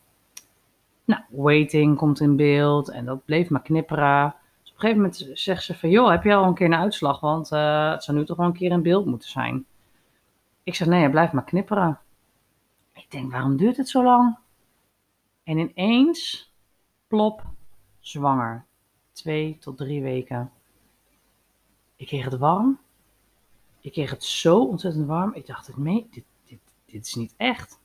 Nou, 1.05 1.21
waiting 1.29 1.97
komt 1.97 2.19
in 2.19 2.35
beeld 2.35 2.89
en 2.89 3.05
dat 3.05 3.25
bleef 3.25 3.49
maar 3.49 3.61
knipperen. 3.61 4.35
Dus 4.61 4.71
op 4.71 4.75
een 4.75 4.79
gegeven 4.79 5.01
moment 5.01 5.29
zegt 5.33 5.63
ze 5.63 5.75
van, 5.75 5.89
joh, 5.89 6.09
heb 6.09 6.23
je 6.23 6.33
al 6.33 6.43
een 6.43 6.53
keer 6.53 6.65
een 6.65 6.75
uitslag? 6.75 7.19
Want 7.19 7.51
uh, 7.51 7.91
het 7.91 8.03
zou 8.03 8.17
nu 8.17 8.25
toch 8.25 8.37
wel 8.37 8.45
een 8.45 8.53
keer 8.53 8.71
in 8.71 8.81
beeld 8.81 9.05
moeten 9.05 9.29
zijn. 9.29 9.65
Ik 10.63 10.75
zeg, 10.75 10.87
nee, 10.87 11.09
blijf 11.09 11.31
maar 11.31 11.43
knipperen. 11.43 11.99
Ik 12.93 13.11
denk, 13.11 13.31
waarom 13.31 13.57
duurt 13.57 13.77
het 13.77 13.89
zo 13.89 14.03
lang? 14.03 14.37
En 15.43 15.57
ineens, 15.57 16.51
plop, 17.07 17.55
zwanger. 18.07 18.65
Twee 19.11 19.57
tot 19.59 19.77
drie 19.77 20.01
weken. 20.01 20.51
Ik 21.95 22.07
kreeg 22.07 22.25
het 22.25 22.37
warm. 22.37 22.79
Ik 23.81 23.91
kreeg 23.91 24.09
het 24.09 24.23
zo 24.23 24.63
ontzettend 24.63 25.07
warm. 25.07 25.33
Ik 25.33 25.45
dacht, 25.45 25.65
dit, 25.65 26.05
dit, 26.11 26.23
dit, 26.45 26.59
dit 26.85 27.05
is 27.05 27.15
niet 27.15 27.33
echt. 27.37 27.79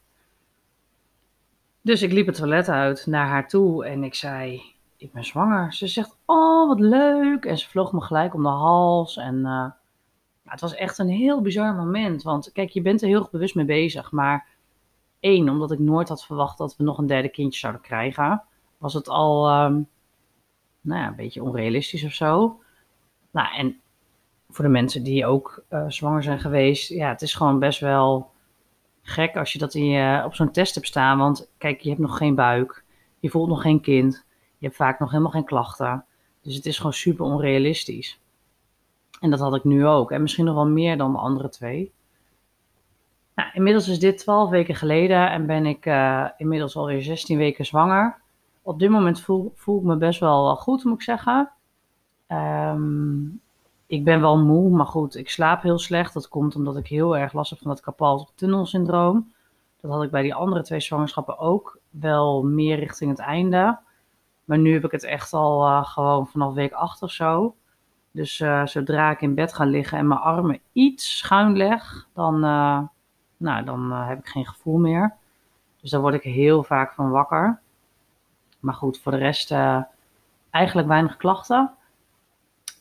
Dus 1.81 2.01
ik 2.01 2.11
liep 2.11 2.25
het 2.25 2.35
toilet 2.35 2.69
uit 2.69 3.05
naar 3.05 3.27
haar 3.27 3.47
toe 3.47 3.85
en 3.85 4.03
ik 4.03 4.15
zei, 4.15 4.61
ik 4.97 5.11
ben 5.11 5.25
zwanger. 5.25 5.73
Ze 5.73 5.87
zegt, 5.87 6.17
oh 6.25 6.67
wat 6.67 6.79
leuk. 6.79 7.45
En 7.45 7.57
ze 7.57 7.69
vloog 7.69 7.91
me 7.91 8.01
gelijk 8.01 8.33
om 8.33 8.43
de 8.43 8.49
hals. 8.49 9.17
En 9.17 9.35
uh, 9.35 9.71
het 10.43 10.61
was 10.61 10.75
echt 10.75 10.97
een 10.97 11.09
heel 11.09 11.41
bizar 11.41 11.75
moment. 11.75 12.23
Want 12.23 12.51
kijk, 12.51 12.69
je 12.69 12.81
bent 12.81 13.01
er 13.01 13.07
heel 13.07 13.27
bewust 13.31 13.55
mee 13.55 13.65
bezig. 13.65 14.11
Maar 14.11 14.47
één, 15.19 15.49
omdat 15.49 15.71
ik 15.71 15.79
nooit 15.79 16.09
had 16.09 16.25
verwacht 16.25 16.57
dat 16.57 16.75
we 16.75 16.83
nog 16.83 16.97
een 16.97 17.07
derde 17.07 17.29
kindje 17.29 17.59
zouden 17.59 17.81
krijgen, 17.81 18.43
was 18.77 18.93
het 18.93 19.09
al 19.09 19.63
um, 19.65 19.87
nou 20.83 21.01
ja, 21.01 21.07
een 21.07 21.15
beetje 21.15 21.43
onrealistisch 21.43 22.03
of 22.03 22.13
zo. 22.13 22.59
Nou, 23.31 23.55
en 23.55 23.79
voor 24.49 24.65
de 24.65 24.71
mensen 24.71 25.03
die 25.03 25.25
ook 25.25 25.63
uh, 25.69 25.85
zwanger 25.87 26.23
zijn 26.23 26.39
geweest, 26.39 26.89
ja, 26.89 27.09
het 27.09 27.21
is 27.21 27.33
gewoon 27.33 27.59
best 27.59 27.79
wel 27.79 28.31
gek 29.01 29.35
als 29.35 29.53
je 29.53 29.59
dat 29.59 29.73
in 29.73 29.85
je, 29.85 30.21
op 30.25 30.35
zo'n 30.35 30.51
test 30.51 30.75
hebt 30.75 30.87
staan. 30.87 31.17
Want 31.17 31.49
kijk, 31.57 31.81
je 31.81 31.89
hebt 31.89 32.01
nog 32.01 32.17
geen 32.17 32.35
buik, 32.35 32.83
je 33.19 33.29
voelt 33.29 33.49
nog 33.49 33.61
geen 33.61 33.81
kind, 33.81 34.25
je 34.57 34.65
hebt 34.65 34.77
vaak 34.77 34.99
nog 34.99 35.09
helemaal 35.09 35.31
geen 35.31 35.45
klachten. 35.45 36.05
Dus 36.41 36.55
het 36.55 36.65
is 36.65 36.77
gewoon 36.77 36.93
super 36.93 37.25
onrealistisch. 37.25 38.19
En 39.19 39.29
dat 39.29 39.39
had 39.39 39.55
ik 39.55 39.63
nu 39.63 39.85
ook. 39.87 40.11
En 40.11 40.21
misschien 40.21 40.45
nog 40.45 40.55
wel 40.55 40.67
meer 40.67 40.97
dan 40.97 41.11
de 41.11 41.17
andere 41.17 41.49
twee. 41.49 41.91
Nou, 43.35 43.49
inmiddels 43.53 43.87
is 43.87 43.99
dit 43.99 44.17
12 44.17 44.49
weken 44.49 44.75
geleden 44.75 45.31
en 45.31 45.45
ben 45.45 45.65
ik 45.65 45.85
uh, 45.85 46.27
inmiddels 46.37 46.75
alweer 46.75 47.01
16 47.01 47.37
weken 47.37 47.65
zwanger. 47.65 48.21
Op 48.65 48.79
dit 48.79 48.89
moment 48.89 49.21
voel, 49.21 49.51
voel 49.55 49.77
ik 49.77 49.83
me 49.83 49.95
best 49.95 50.19
wel 50.19 50.55
goed, 50.55 50.83
moet 50.83 50.93
ik 50.93 51.01
zeggen. 51.01 51.51
Um, 52.27 53.41
ik 53.85 54.03
ben 54.03 54.21
wel 54.21 54.37
moe, 54.37 54.69
maar 54.69 54.85
goed, 54.85 55.15
ik 55.15 55.29
slaap 55.29 55.61
heel 55.61 55.79
slecht. 55.79 56.13
Dat 56.13 56.27
komt 56.27 56.55
omdat 56.55 56.77
ik 56.77 56.87
heel 56.87 57.17
erg 57.17 57.33
last 57.33 57.49
heb 57.49 57.59
van 57.59 57.67
dat 57.67 57.81
carpal-tunnelsyndroom. 57.81 59.33
Dat 59.81 59.91
had 59.91 60.03
ik 60.03 60.11
bij 60.11 60.21
die 60.21 60.35
andere 60.35 60.63
twee 60.63 60.79
zwangerschappen 60.79 61.37
ook 61.37 61.79
wel 61.89 62.43
meer 62.43 62.79
richting 62.79 63.09
het 63.09 63.19
einde. 63.19 63.79
Maar 64.45 64.57
nu 64.57 64.73
heb 64.73 64.83
ik 64.83 64.91
het 64.91 65.03
echt 65.03 65.33
al 65.33 65.67
uh, 65.67 65.85
gewoon 65.85 66.27
vanaf 66.27 66.53
week 66.53 66.73
8 66.73 67.01
of 67.01 67.11
zo. 67.11 67.55
Dus 68.11 68.39
uh, 68.39 68.65
zodra 68.65 69.11
ik 69.11 69.21
in 69.21 69.35
bed 69.35 69.53
ga 69.53 69.65
liggen 69.65 69.97
en 69.97 70.07
mijn 70.07 70.19
armen 70.19 70.59
iets 70.71 71.17
schuin 71.17 71.57
leg, 71.57 72.07
dan, 72.13 72.35
uh, 72.35 72.79
nou, 73.37 73.65
dan 73.65 73.91
heb 73.91 74.19
ik 74.19 74.27
geen 74.27 74.45
gevoel 74.45 74.77
meer. 74.77 75.15
Dus 75.81 75.91
daar 75.91 76.01
word 76.01 76.13
ik 76.13 76.23
heel 76.23 76.63
vaak 76.63 76.93
van 76.93 77.09
wakker. 77.09 77.61
Maar 78.63 78.73
goed, 78.73 78.99
voor 78.99 79.11
de 79.11 79.17
rest 79.17 79.53
eigenlijk 80.49 80.87
weinig 80.87 81.17
klachten. 81.17 81.71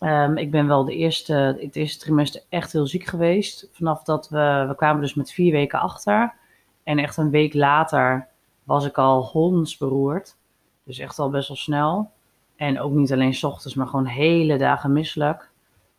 Um, 0.00 0.36
ik 0.36 0.50
ben 0.50 0.66
wel 0.66 0.84
de 0.84 0.96
eerste, 0.96 1.56
het 1.60 1.76
eerste 1.76 1.98
trimester 2.04 2.42
echt 2.48 2.72
heel 2.72 2.86
ziek 2.86 3.04
geweest. 3.04 3.68
Vanaf 3.72 4.02
dat 4.02 4.28
we, 4.28 4.64
we 4.68 4.74
kwamen 4.74 5.00
dus 5.00 5.14
met 5.14 5.32
vier 5.32 5.52
weken 5.52 5.80
achter. 5.80 6.34
En 6.82 6.98
echt 6.98 7.16
een 7.16 7.30
week 7.30 7.54
later 7.54 8.26
was 8.64 8.84
ik 8.84 8.98
al 8.98 9.24
hondsberoerd. 9.24 10.36
Dus 10.84 10.98
echt 10.98 11.18
al 11.18 11.30
best 11.30 11.48
wel 11.48 11.56
snel. 11.56 12.10
En 12.56 12.80
ook 12.80 12.92
niet 12.92 13.12
alleen 13.12 13.34
s 13.34 13.44
ochtends, 13.44 13.74
maar 13.74 13.86
gewoon 13.86 14.06
hele 14.06 14.58
dagen 14.58 14.92
misselijk. 14.92 15.50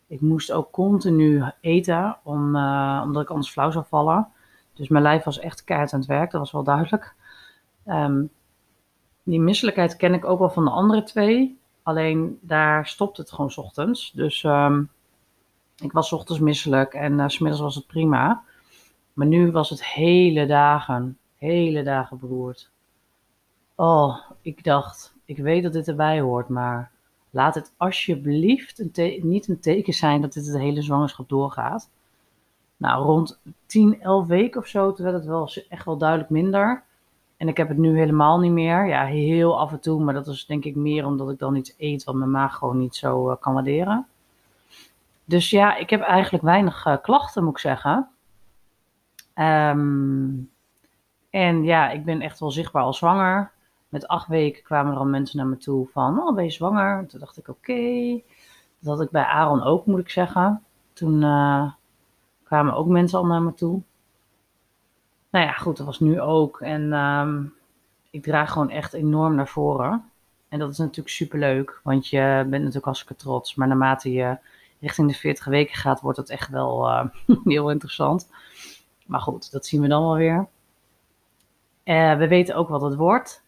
Ik 0.08 0.22
moest 0.22 0.52
ook 0.52 0.72
continu 0.72 1.44
eten, 1.62 2.18
om, 2.24 2.56
uh, 2.56 3.02
omdat 3.04 3.24
ik 3.24 3.30
anders 3.30 3.52
flauw 3.52 3.72
zou 3.72 3.86
vallen. 3.88 4.28
Dus 4.74 4.88
mijn 4.88 5.04
lijf 5.04 5.24
was 5.24 5.40
echt 5.40 5.64
keihard 5.64 5.94
aan 5.94 6.00
het 6.00 6.08
werk, 6.08 6.32
dat 6.32 6.40
was 6.40 6.52
wel 6.52 6.64
duidelijk. 6.64 7.16
Um, 7.88 8.30
die 9.24 9.40
misselijkheid 9.40 9.96
ken 9.96 10.14
ik 10.14 10.26
ook 10.26 10.40
wel 10.40 10.50
van 10.50 10.66
de 10.66 10.72
andere 10.72 11.04
twee. 11.04 11.58
Alleen 11.84 12.40
daar 12.42 12.88
stopt 12.88 13.18
het 13.18 13.32
gewoon 13.32 13.52
s 13.52 13.58
ochtends. 13.58 14.12
Dus 14.16 14.44
um, 14.44 14.90
ik 15.78 15.92
was 15.92 16.08
s 16.08 16.12
ochtends 16.12 16.42
misselijk 16.42 16.94
en 16.94 17.14
uh, 17.14 17.28
smiddags 17.28 17.62
was 17.62 17.76
het 17.76 17.88
prima. 17.88 18.44
Maar 19.14 19.28
nu 19.28 19.52
was 19.52 19.70
het 19.70 19.86
hele 19.86 20.46
dagen, 20.46 21.18
hele 21.38 21.84
dagen 21.84 22.20
beroerd. 22.20 22.72
Oh, 23.76 24.18
ik 24.42 24.64
dacht, 24.64 25.14
ik 25.26 25.38
weet 25.38 25.64
dat 25.64 25.74
dit 25.74 25.88
erbij 25.88 26.22
hoort, 26.22 26.50
maar 26.50 26.92
laat 27.30 27.56
het 27.56 27.74
alsjeblieft 27.78 28.80
een 28.80 29.20
niet 29.22 29.48
een 29.48 29.60
teken 29.60 29.94
zijn 29.94 30.22
dat 30.22 30.34
dit 30.34 30.46
het 30.46 30.58
hele 30.58 30.82
zwangerschap 30.82 31.30
doorgaat. 31.30 31.90
Nou, 32.78 33.06
rond 33.06 33.40
10, 33.66 34.02
11 34.02 34.26
weken 34.26 34.62
of 34.62 34.68
zo, 34.68 34.96
werd 34.98 35.14
het 35.14 35.26
wel 35.26 35.50
echt 35.70 35.86
wel 35.86 35.98
duidelijk 35.98 36.30
minder. 36.30 36.84
En 37.44 37.50
ik 37.50 37.58
heb 37.58 37.68
het 37.68 37.78
nu 37.78 37.98
helemaal 37.98 38.40
niet 38.40 38.52
meer. 38.52 38.88
Ja, 38.88 39.06
heel 39.06 39.60
af 39.60 39.72
en 39.72 39.80
toe, 39.80 40.04
maar 40.04 40.14
dat 40.14 40.28
is 40.28 40.46
denk 40.46 40.64
ik 40.64 40.76
meer 40.76 41.06
omdat 41.06 41.30
ik 41.30 41.40
dan 41.40 41.56
iets 41.56 41.74
eet 41.78 42.04
wat 42.04 42.16
mijn 42.16 42.32
maag 42.32 42.56
gewoon 42.56 42.78
niet 42.78 42.96
zo 42.96 43.30
uh, 43.30 43.36
kan 43.40 43.54
waarderen. 43.54 44.08
Dus 45.26 45.50
ja, 45.50 45.76
ik 45.76 45.90
heb 45.90 46.02
eigenlijk 46.02 46.44
weinig 46.44 46.86
uh, 46.86 46.98
klachten, 47.02 47.44
moet 47.44 47.54
ik 47.54 47.60
zeggen. 47.60 48.10
Um, 49.36 50.52
en 51.30 51.64
ja, 51.64 51.90
ik 51.90 52.06
ben 52.06 52.22
echt 52.22 52.40
wel 52.40 52.52
zichtbaar 52.52 52.84
al 52.84 52.94
zwanger. 52.94 53.52
Met 53.90 54.08
acht 54.08 54.28
weken 54.28 54.64
kwamen 54.64 54.94
er 54.94 55.00
al 55.00 55.06
mensen 55.06 55.38
naar 55.38 55.48
me 55.48 55.58
toe 55.58 55.88
van, 55.88 56.20
oh, 56.20 56.36
ben 56.36 56.44
je 56.44 56.50
zwanger? 56.50 57.08
Toen 57.08 57.20
dacht 57.20 57.38
ik, 57.38 57.48
oké. 57.48 58.22
Dat 58.80 58.98
had 58.98 59.02
ik 59.02 59.12
bij 59.12 59.26
Aaron 59.26 59.64
ook, 59.64 59.86
moet 59.86 60.00
ik 60.00 60.10
zeggen. 60.10 60.64
Toen 60.94 61.22
uh, 61.22 61.72
kwamen 62.44 62.74
ook 62.74 62.88
mensen 62.88 63.20
al 63.20 63.26
naar 63.26 63.42
me 63.42 63.54
toe 63.54 63.82
nou 65.34 65.46
ja, 65.46 65.52
goed, 65.52 65.78
dat 65.78 65.86
was 65.86 66.00
nu 66.00 66.22
ook. 66.22 66.62
En 66.62 66.94
um, 66.94 67.54
ik 68.10 68.24
draag 68.24 68.52
gewoon 68.52 68.70
echt 68.70 68.94
enorm 68.94 69.36
naar 69.36 69.48
voren. 69.48 70.12
En 70.50 70.60
dat 70.60 70.72
is 70.72 70.78
natuurlijk 70.78 71.10
super 71.10 71.40
leuk, 71.40 71.80
want 71.84 72.08
je 72.08 72.20
bent 72.38 72.52
natuurlijk 72.52 72.86
hartstikke 72.86 73.16
trots. 73.16 73.56
Maar 73.56 73.68
naarmate 73.68 74.12
je 74.12 74.38
richting 74.80 75.08
de 75.08 75.18
40 75.18 75.46
weken 75.46 75.76
gaat, 75.76 76.02
wordt 76.02 76.18
het 76.18 76.30
echt 76.30 76.50
wel 76.50 76.88
uh, 76.88 77.06
heel 77.44 77.72
interessant. 77.72 78.30
Maar 79.06 79.20
goed, 79.20 79.52
dat 79.52 79.66
zien 79.66 79.82
we 79.82 79.88
dan 79.88 80.02
wel 80.02 80.16
weer. 80.16 80.48
Uh, 81.84 82.18
we 82.18 82.28
weten 82.28 82.56
ook 82.56 82.70
wat 82.70 82.82
het 82.82 82.96
wordt. 82.96 83.44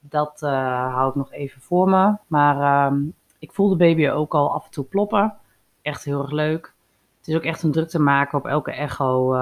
Dat 0.00 0.40
uh, 0.42 0.94
hou 0.94 1.08
ik 1.08 1.14
nog 1.14 1.32
even 1.32 1.60
voor 1.60 1.88
me. 1.88 2.16
Maar 2.26 2.86
um, 2.86 3.14
ik 3.38 3.52
voel 3.52 3.68
de 3.68 3.76
baby 3.76 4.08
ook 4.08 4.34
al 4.34 4.52
af 4.52 4.64
en 4.64 4.70
toe 4.70 4.84
ploppen. 4.84 5.36
Echt 5.82 6.04
heel 6.04 6.22
erg 6.22 6.30
leuk. 6.30 6.74
Het 7.18 7.28
is 7.28 7.34
ook 7.34 7.42
echt 7.42 7.62
een 7.62 7.72
druk 7.72 7.88
te 7.88 8.00
maken 8.00 8.38
op 8.38 8.46
elke 8.46 8.72
echo. 8.72 9.36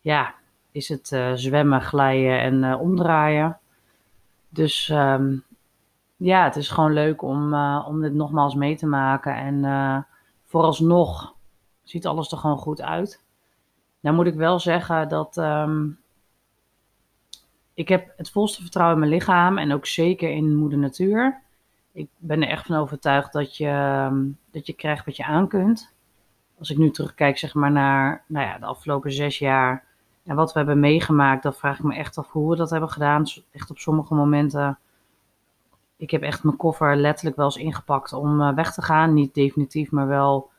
ja, 0.00 0.34
is 0.72 0.88
het 0.88 1.10
uh, 1.10 1.32
zwemmen, 1.34 1.80
glijden 1.80 2.40
en 2.40 2.62
uh, 2.62 2.80
omdraaien. 2.80 3.58
Dus 4.48 4.88
um, 4.88 5.44
ja, 6.16 6.44
het 6.44 6.56
is 6.56 6.68
gewoon 6.68 6.92
leuk 6.92 7.22
om, 7.22 7.54
uh, 7.54 7.84
om 7.88 8.00
dit 8.00 8.14
nogmaals 8.14 8.54
mee 8.54 8.76
te 8.76 8.86
maken. 8.86 9.36
En 9.36 10.06
vooralsnog 10.44 11.34
ziet 11.82 12.06
alles 12.06 12.32
er 12.32 12.38
gewoon 12.38 12.58
goed 12.58 12.82
uit. 12.82 13.24
Nou 14.00 14.16
moet 14.16 14.26
ik 14.26 14.34
wel 14.34 14.58
zeggen 14.58 15.08
dat 15.08 15.36
um, 15.36 15.98
ik 17.74 17.88
heb 17.88 18.12
het 18.16 18.30
volste 18.30 18.62
vertrouwen 18.62 18.94
in 18.94 19.00
mijn 19.08 19.12
lichaam 19.12 19.58
en 19.58 19.72
ook 19.72 19.86
zeker 19.86 20.30
in 20.30 20.56
moeder 20.56 20.78
natuur. 20.78 21.40
Ik 21.92 22.08
ben 22.16 22.42
er 22.42 22.48
echt 22.48 22.66
van 22.66 22.76
overtuigd 22.76 23.32
dat 23.32 23.56
je, 23.56 23.68
um, 24.10 24.38
dat 24.50 24.66
je 24.66 24.72
krijgt 24.72 25.04
wat 25.04 25.16
je 25.16 25.24
aan 25.24 25.48
kunt. 25.48 25.92
Als 26.58 26.70
ik 26.70 26.78
nu 26.78 26.90
terugkijk 26.90 27.38
zeg 27.38 27.54
maar 27.54 27.72
naar 27.72 28.24
nou 28.26 28.46
ja, 28.46 28.58
de 28.58 28.66
afgelopen 28.66 29.12
zes 29.12 29.38
jaar 29.38 29.84
en 30.24 30.36
wat 30.36 30.52
we 30.52 30.58
hebben 30.58 30.80
meegemaakt, 30.80 31.42
dan 31.42 31.54
vraag 31.54 31.78
ik 31.78 31.84
me 31.84 31.94
echt 31.94 32.18
af 32.18 32.30
hoe 32.30 32.50
we 32.50 32.56
dat 32.56 32.70
hebben 32.70 32.88
gedaan. 32.88 33.24
Echt 33.50 33.70
op 33.70 33.78
sommige 33.78 34.14
momenten. 34.14 34.78
Ik 35.96 36.10
heb 36.10 36.22
echt 36.22 36.44
mijn 36.44 36.56
koffer 36.56 36.96
letterlijk 36.96 37.36
wel 37.36 37.44
eens 37.44 37.56
ingepakt 37.56 38.12
om 38.12 38.40
uh, 38.40 38.54
weg 38.54 38.72
te 38.72 38.82
gaan. 38.82 39.14
Niet 39.14 39.34
definitief, 39.34 39.90
maar 39.90 40.06
wel 40.06 40.50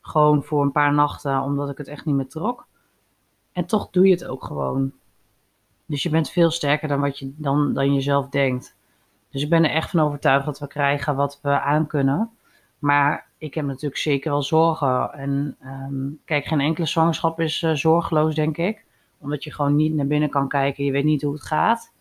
gewoon 0.00 0.42
voor 0.42 0.62
een 0.62 0.72
paar 0.72 0.94
nachten, 0.94 1.40
omdat 1.40 1.70
ik 1.70 1.78
het 1.78 1.88
echt 1.88 2.04
niet 2.04 2.14
meer 2.14 2.28
trok. 2.28 2.66
En 3.52 3.66
toch 3.66 3.90
doe 3.90 4.06
je 4.06 4.12
het 4.12 4.26
ook 4.26 4.44
gewoon. 4.44 4.92
Dus 5.86 6.02
je 6.02 6.10
bent 6.10 6.30
veel 6.30 6.50
sterker 6.50 6.88
dan, 6.88 7.00
wat 7.00 7.18
je, 7.18 7.32
dan, 7.36 7.74
dan 7.74 7.94
je 7.94 8.00
zelf 8.00 8.28
denkt. 8.28 8.76
Dus 9.30 9.42
ik 9.42 9.50
ben 9.50 9.64
er 9.64 9.70
echt 9.70 9.90
van 9.90 10.00
overtuigd 10.00 10.44
dat 10.44 10.58
we 10.58 10.66
krijgen 10.66 11.16
wat 11.16 11.38
we 11.42 11.60
aan 11.60 11.86
kunnen. 11.86 12.30
Maar 12.78 13.26
ik 13.38 13.54
heb 13.54 13.64
natuurlijk 13.64 14.00
zeker 14.00 14.30
wel 14.30 14.42
zorgen. 14.42 15.12
En 15.12 15.56
ehm, 15.60 16.10
kijk, 16.24 16.44
geen 16.44 16.60
enkele 16.60 16.86
zwangerschap 16.86 17.40
is 17.40 17.62
uh, 17.62 17.72
zorgeloos, 17.72 18.34
denk 18.34 18.56
ik. 18.56 18.84
Omdat 19.22 19.44
je 19.44 19.52
gewoon 19.52 19.76
niet 19.76 19.94
naar 19.94 20.06
binnen 20.06 20.30
kan 20.30 20.48
kijken. 20.48 20.84
Je 20.84 20.92
weet 20.92 21.04
niet 21.04 21.22
hoe 21.22 21.32
het 21.32 21.42
gaat. 21.42 21.92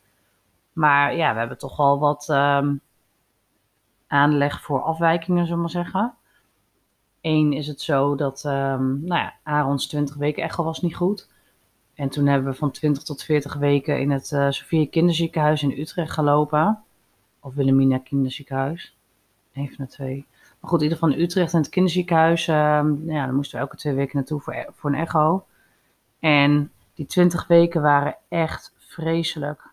Maar 0.73 1.15
ja, 1.15 1.33
we 1.33 1.39
hebben 1.39 1.57
toch 1.57 1.77
wel 1.77 1.99
wat 1.99 2.27
um, 2.29 2.81
aanleg 4.07 4.61
voor 4.61 4.81
afwijkingen, 4.81 5.45
zullen 5.45 5.55
we 5.55 5.61
maar 5.61 5.83
zeggen. 5.83 6.13
Eén 7.21 7.53
is 7.53 7.67
het 7.67 7.81
zo 7.81 8.15
dat, 8.15 8.43
um, 8.45 9.01
nou 9.03 9.21
ja, 9.21 9.33
Arons 9.43 9.87
20 9.87 10.15
weken 10.15 10.43
echo 10.43 10.63
was 10.63 10.81
niet 10.81 10.95
goed. 10.95 11.29
En 11.93 12.09
toen 12.09 12.25
hebben 12.25 12.51
we 12.51 12.57
van 12.57 12.71
20 12.71 13.03
tot 13.03 13.23
40 13.23 13.55
weken 13.55 13.99
in 13.99 14.11
het 14.11 14.31
uh, 14.31 14.49
Sofie 14.49 14.87
Kinderziekenhuis 14.87 15.63
in 15.63 15.79
Utrecht 15.79 16.11
gelopen. 16.11 16.83
Of 17.39 17.53
Wilhelmina 17.53 17.97
Kinderziekenhuis. 17.97 18.97
Een 19.53 19.67
van 19.75 19.85
de 19.85 19.91
twee. 19.91 20.25
Maar 20.59 20.69
goed, 20.69 20.81
in 20.81 20.83
ieder 20.83 20.97
geval 20.97 21.15
in 21.15 21.23
Utrecht 21.23 21.53
in 21.53 21.59
het 21.59 21.69
kinderziekenhuis. 21.69 22.47
Uh, 22.47 22.55
ja, 23.05 23.25
dan 23.25 23.35
moesten 23.35 23.57
we 23.57 23.63
elke 23.63 23.77
twee 23.77 23.93
weken 23.93 24.15
naartoe 24.15 24.41
voor, 24.41 24.53
e-, 24.53 24.67
voor 24.71 24.89
een 24.89 24.99
echo. 24.99 25.45
En 26.19 26.71
die 27.01 27.09
20 27.09 27.47
weken 27.47 27.81
waren 27.81 28.15
echt 28.29 28.73
vreselijk. 28.77 29.69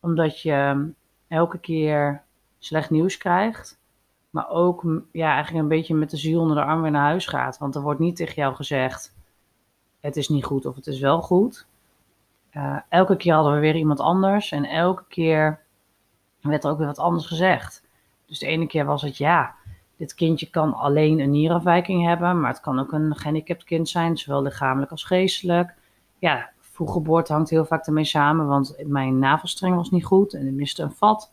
Omdat 0.00 0.40
je 0.40 0.52
ehm, 0.52 0.86
elke 1.28 1.58
keer 1.58 2.22
slecht 2.58 2.90
nieuws 2.90 3.16
krijgt. 3.16 3.78
Maar 4.30 4.48
ook 4.48 4.84
ja, 5.12 5.32
eigenlijk 5.32 5.62
een 5.62 5.68
beetje 5.68 5.94
met 5.94 6.10
de 6.10 6.16
ziel 6.16 6.40
onder 6.40 6.56
de 6.56 6.62
arm 6.62 6.82
weer 6.82 6.90
naar 6.90 7.02
huis 7.02 7.26
gaat. 7.26 7.58
Want 7.58 7.74
er 7.74 7.80
wordt 7.80 8.00
niet 8.00 8.16
tegen 8.16 8.34
jou 8.34 8.54
gezegd: 8.54 9.14
het 10.00 10.16
is 10.16 10.28
niet 10.28 10.44
goed 10.44 10.66
of 10.66 10.74
het 10.74 10.86
is 10.86 11.00
wel 11.00 11.22
goed. 11.22 11.66
Uh, 12.52 12.78
elke 12.88 13.16
keer 13.16 13.34
hadden 13.34 13.54
we 13.54 13.60
weer 13.60 13.76
iemand 13.76 14.00
anders. 14.00 14.52
En 14.52 14.64
elke 14.64 15.04
keer 15.08 15.60
werd 16.40 16.64
er 16.64 16.70
ook 16.70 16.78
weer 16.78 16.86
wat 16.86 16.98
anders 16.98 17.26
gezegd. 17.26 17.82
Dus 18.26 18.38
de 18.38 18.46
ene 18.46 18.66
keer 18.66 18.84
was 18.84 19.02
het 19.02 19.16
ja, 19.16 19.54
dit 19.96 20.14
kindje 20.14 20.50
kan 20.50 20.74
alleen 20.74 21.20
een 21.20 21.30
nierafwijking 21.30 22.04
hebben, 22.04 22.40
maar 22.40 22.50
het 22.50 22.60
kan 22.60 22.78
ook 22.78 22.92
een 22.92 23.16
gehandicapt 23.16 23.64
kind 23.64 23.88
zijn, 23.88 24.16
zowel 24.16 24.42
lichamelijk 24.42 24.90
als 24.90 25.04
geestelijk. 25.04 25.74
Ja, 26.18 26.54
vroeggeboorte 26.76 27.32
hangt 27.32 27.50
heel 27.50 27.64
vaak 27.64 27.86
ermee 27.86 28.04
samen, 28.04 28.46
want 28.46 28.76
mijn 28.86 29.18
navelstreng 29.18 29.76
was 29.76 29.90
niet 29.90 30.04
goed 30.04 30.34
en 30.34 30.46
er 30.46 30.52
miste 30.52 30.82
een 30.82 30.92
vat. 30.92 31.32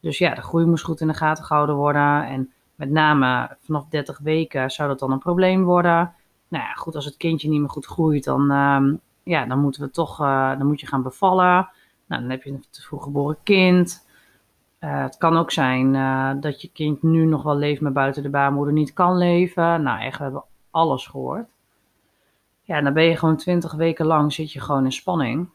Dus 0.00 0.18
ja, 0.18 0.34
de 0.34 0.42
groei 0.42 0.64
moest 0.64 0.84
goed 0.84 1.00
in 1.00 1.06
de 1.06 1.14
gaten 1.14 1.44
gehouden 1.44 1.76
worden. 1.76 2.26
En 2.26 2.52
met 2.74 2.90
name 2.90 3.56
vanaf 3.60 3.86
30 3.88 4.18
weken 4.18 4.70
zou 4.70 4.88
dat 4.88 4.98
dan 4.98 5.12
een 5.12 5.18
probleem 5.18 5.64
worden. 5.64 6.12
Nou 6.48 6.64
ja, 6.64 6.72
goed, 6.72 6.94
als 6.94 7.04
het 7.04 7.16
kindje 7.16 7.48
niet 7.48 7.60
meer 7.60 7.70
goed 7.70 7.86
groeit, 7.86 8.24
dan, 8.24 8.52
uh, 8.52 8.94
ja, 9.22 9.46
dan 9.46 9.58
moeten 9.58 9.82
we 9.82 9.90
toch, 9.90 10.20
uh, 10.20 10.58
dan 10.58 10.66
moet 10.66 10.80
je 10.80 10.86
gaan 10.86 11.02
bevallen. 11.02 11.68
Nou, 12.06 12.20
dan 12.20 12.30
heb 12.30 12.42
je 12.42 12.50
een 12.50 12.64
te 12.70 12.82
vroeg 12.82 13.02
geboren 13.02 13.36
kind. 13.42 14.06
Uh, 14.80 15.02
het 15.02 15.16
kan 15.16 15.36
ook 15.36 15.50
zijn 15.50 15.94
uh, 15.94 16.30
dat 16.40 16.62
je 16.62 16.70
kind 16.72 17.02
nu 17.02 17.24
nog 17.24 17.42
wel 17.42 17.56
leeft, 17.56 17.80
maar 17.80 17.92
buiten 17.92 18.22
de 18.22 18.30
baarmoeder 18.30 18.74
niet 18.74 18.92
kan 18.92 19.16
leven. 19.16 19.82
Nou, 19.82 20.00
echt, 20.00 20.18
we 20.18 20.24
hebben 20.24 20.44
alles 20.70 21.06
gehoord. 21.06 21.53
Ja, 22.66 22.80
dan 22.80 22.92
ben 22.92 23.04
je 23.04 23.16
gewoon 23.16 23.36
twintig 23.36 23.72
weken 23.72 24.06
lang 24.06 24.32
zit 24.32 24.52
je 24.52 24.60
gewoon 24.60 24.84
in 24.84 24.92
spanning. 24.92 25.48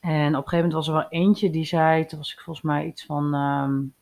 En 0.00 0.36
op 0.36 0.42
een 0.42 0.48
gegeven 0.48 0.56
moment 0.56 0.72
was 0.72 0.88
er 0.88 0.92
wel 0.92 1.08
eentje 1.08 1.50
die 1.50 1.64
zei, 1.64 2.06
toen 2.06 2.18
was 2.18 2.32
ik 2.32 2.40
volgens 2.40 2.64
mij 2.64 2.86
iets 2.86 3.04
van, 3.04 3.34
um, 3.34 3.94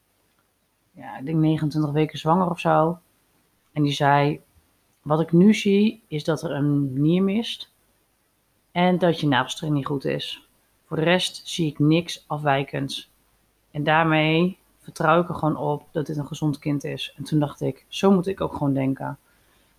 ja, 0.90 1.18
ik 1.18 1.24
denk 1.26 1.38
29 1.38 1.92
weken 1.92 2.18
zwanger 2.18 2.50
of 2.50 2.60
zo. 2.60 2.98
En 3.72 3.82
die 3.82 3.92
zei, 3.92 4.40
wat 5.02 5.20
ik 5.20 5.32
nu 5.32 5.54
zie 5.54 6.02
is 6.08 6.24
dat 6.24 6.42
er 6.42 6.50
een 6.50 7.02
nier 7.02 7.22
mist 7.22 7.72
en 8.72 8.98
dat 8.98 9.20
je 9.20 9.26
navelstreng 9.26 9.72
niet 9.72 9.86
goed 9.86 10.04
is. 10.04 10.48
Voor 10.86 10.96
de 10.96 11.02
rest 11.02 11.48
zie 11.48 11.66
ik 11.70 11.78
niks 11.78 12.24
afwijkends. 12.26 13.10
En 13.70 13.84
daarmee 13.84 14.58
vertrouw 14.78 15.20
ik 15.20 15.28
er 15.28 15.34
gewoon 15.34 15.56
op 15.56 15.88
dat 15.92 16.06
dit 16.06 16.16
een 16.16 16.26
gezond 16.26 16.58
kind 16.58 16.84
is. 16.84 17.14
En 17.16 17.24
toen 17.24 17.38
dacht 17.38 17.60
ik, 17.60 17.84
zo 17.88 18.10
moet 18.10 18.26
ik 18.26 18.40
ook 18.40 18.52
gewoon 18.52 18.74
denken. 18.74 19.18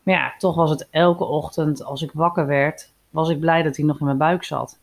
Maar 0.07 0.15
ja, 0.15 0.33
toch 0.37 0.55
was 0.55 0.69
het 0.69 0.87
elke 0.89 1.23
ochtend 1.23 1.83
als 1.83 2.01
ik 2.01 2.11
wakker 2.11 2.45
werd, 2.45 2.93
was 3.09 3.29
ik 3.29 3.39
blij 3.39 3.63
dat 3.63 3.75
hij 3.75 3.85
nog 3.85 3.99
in 3.99 4.05
mijn 4.05 4.17
buik 4.17 4.43
zat. 4.43 4.79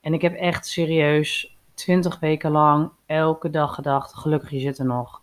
En 0.00 0.14
ik 0.14 0.22
heb 0.22 0.34
echt 0.34 0.66
serieus 0.66 1.56
twintig 1.74 2.20
weken 2.20 2.50
lang 2.50 2.90
elke 3.06 3.50
dag 3.50 3.74
gedacht, 3.74 4.14
gelukkig 4.14 4.50
je 4.50 4.58
zit 4.58 4.78
er 4.78 4.84
nog. 4.84 5.22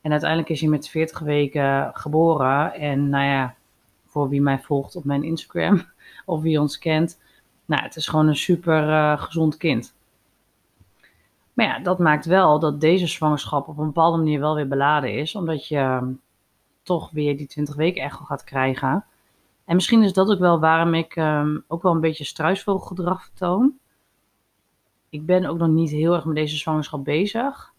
En 0.00 0.10
uiteindelijk 0.10 0.50
is 0.50 0.60
hij 0.60 0.68
met 0.68 0.88
40 0.88 1.18
weken 1.18 1.90
geboren. 1.94 2.74
En 2.74 3.08
nou 3.08 3.24
ja, 3.24 3.54
voor 4.06 4.28
wie 4.28 4.42
mij 4.42 4.58
volgt 4.58 4.96
op 4.96 5.04
mijn 5.04 5.22
Instagram 5.22 5.82
of 6.26 6.42
wie 6.42 6.60
ons 6.60 6.78
kent, 6.78 7.20
nou, 7.64 7.82
het 7.82 7.96
is 7.96 8.08
gewoon 8.08 8.28
een 8.28 8.36
super 8.36 8.88
uh, 8.88 9.22
gezond 9.22 9.56
kind. 9.56 9.94
Maar 11.52 11.66
ja, 11.66 11.78
dat 11.78 11.98
maakt 11.98 12.26
wel 12.26 12.58
dat 12.58 12.80
deze 12.80 13.06
zwangerschap 13.06 13.68
op 13.68 13.78
een 13.78 13.86
bepaalde 13.86 14.16
manier 14.16 14.40
wel 14.40 14.54
weer 14.54 14.68
beladen 14.68 15.14
is, 15.14 15.34
omdat 15.34 15.68
je 15.68 16.14
toch 16.82 17.10
weer 17.10 17.36
die 17.36 17.46
20 17.46 17.74
weken 17.74 18.02
echo 18.02 18.24
gaat 18.24 18.44
krijgen. 18.44 19.04
En 19.64 19.74
misschien 19.74 20.02
is 20.02 20.12
dat 20.12 20.30
ook 20.30 20.38
wel 20.38 20.60
waarom 20.60 20.94
ik 20.94 21.16
um, 21.16 21.64
ook 21.68 21.82
wel 21.82 21.92
een 21.92 22.00
beetje 22.00 22.24
struisvogelgedrag 22.24 23.22
vertoon. 23.22 23.78
Ik 25.08 25.26
ben 25.26 25.46
ook 25.46 25.58
nog 25.58 25.68
niet 25.68 25.90
heel 25.90 26.14
erg 26.14 26.24
met 26.24 26.34
deze 26.34 26.56
zwangerschap 26.56 27.04
bezig. 27.04 27.72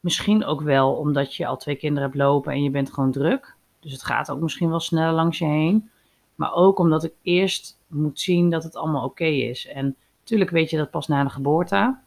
Misschien 0.00 0.44
ook 0.44 0.60
wel 0.60 0.92
omdat 0.92 1.34
je 1.34 1.46
al 1.46 1.56
twee 1.56 1.76
kinderen 1.76 2.08
hebt 2.08 2.20
lopen 2.20 2.52
en 2.52 2.62
je 2.62 2.70
bent 2.70 2.92
gewoon 2.92 3.12
druk. 3.12 3.56
Dus 3.80 3.92
het 3.92 4.02
gaat 4.02 4.30
ook 4.30 4.40
misschien 4.40 4.68
wel 4.68 4.80
sneller 4.80 5.12
langs 5.12 5.38
je 5.38 5.44
heen. 5.44 5.90
Maar 6.34 6.52
ook 6.52 6.78
omdat 6.78 7.04
ik 7.04 7.12
eerst 7.22 7.78
moet 7.86 8.20
zien 8.20 8.50
dat 8.50 8.62
het 8.62 8.76
allemaal 8.76 9.04
oké 9.04 9.24
is. 9.24 9.66
En 9.66 9.96
natuurlijk 10.20 10.50
weet 10.50 10.70
je 10.70 10.76
dat 10.76 10.90
pas 10.90 11.08
na 11.08 11.24
de 11.24 11.30
geboorte. 11.30 11.98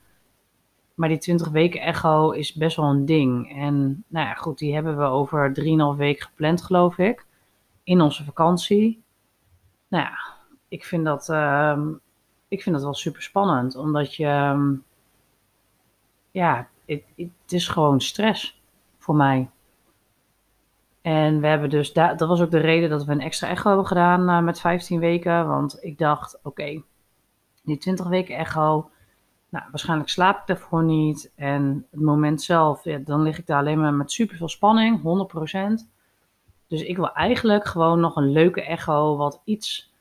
Maar 0.93 1.09
die 1.09 1.17
20 1.17 1.49
weken 1.49 1.81
echo 1.81 2.31
is 2.31 2.53
best 2.53 2.75
wel 2.75 2.85
een 2.85 3.05
ding. 3.05 3.57
En 3.57 4.03
nou 4.07 4.27
ja, 4.27 4.33
goed, 4.33 4.57
die 4.57 4.73
hebben 4.73 4.97
we 4.97 5.03
over 5.03 5.53
3,5 5.93 5.97
weken 5.97 6.25
gepland, 6.25 6.63
geloof 6.63 6.97
ik. 6.97 7.25
In 7.83 8.01
onze 8.01 8.23
vakantie. 8.23 9.03
Nou 9.87 10.03
ja, 10.03 10.17
ik 10.67 10.85
vind 10.85 11.05
dat, 11.05 11.29
uh, 11.29 11.79
ik 12.47 12.61
vind 12.61 12.75
dat 12.75 12.83
wel 12.83 12.93
super 12.93 13.21
spannend. 13.21 13.75
Omdat 13.75 14.15
je, 14.15 14.27
um, 14.27 14.83
ja, 16.31 16.67
het, 16.85 17.03
is 17.47 17.67
gewoon 17.67 18.01
stress 18.01 18.61
voor 18.97 19.15
mij. 19.15 19.49
En 21.01 21.41
we 21.41 21.47
hebben 21.47 21.69
dus, 21.69 21.93
dat 21.93 22.19
was 22.19 22.41
ook 22.41 22.51
de 22.51 22.57
reden 22.57 22.89
dat 22.89 23.05
we 23.05 23.11
een 23.11 23.21
extra 23.21 23.47
echo 23.47 23.67
hebben 23.67 23.87
gedaan 23.87 24.29
uh, 24.29 24.39
met 24.39 24.59
15 24.59 24.99
weken. 24.99 25.47
Want 25.47 25.77
ik 25.83 25.97
dacht, 25.97 26.39
oké, 26.43 26.81
die 27.63 27.77
20 27.77 28.07
weken 28.07 28.35
echo, 28.35 28.89
nou, 29.53 29.65
waarschijnlijk 29.71 30.09
slaap 30.09 30.39
ik 30.39 30.47
daarvoor 30.47 30.83
niet. 30.83 31.31
En 31.35 31.87
het 31.91 32.01
moment 32.01 32.41
zelf, 32.41 32.83
ja, 32.83 32.97
dan 32.97 33.21
lig 33.21 33.37
ik 33.37 33.47
daar 33.47 33.59
alleen 33.59 33.81
maar 33.81 33.93
met 33.93 34.11
super 34.11 34.37
veel 34.37 34.49
spanning, 34.49 35.01
100%. 35.81 35.87
Dus 36.67 36.81
ik 36.81 36.95
wil 36.95 37.13
eigenlijk 37.13 37.65
gewoon 37.65 37.99
nog 37.99 38.15
een 38.15 38.31
leuke 38.31 38.61
echo, 38.61 39.15
wat 39.15 39.41
iets 39.43 39.91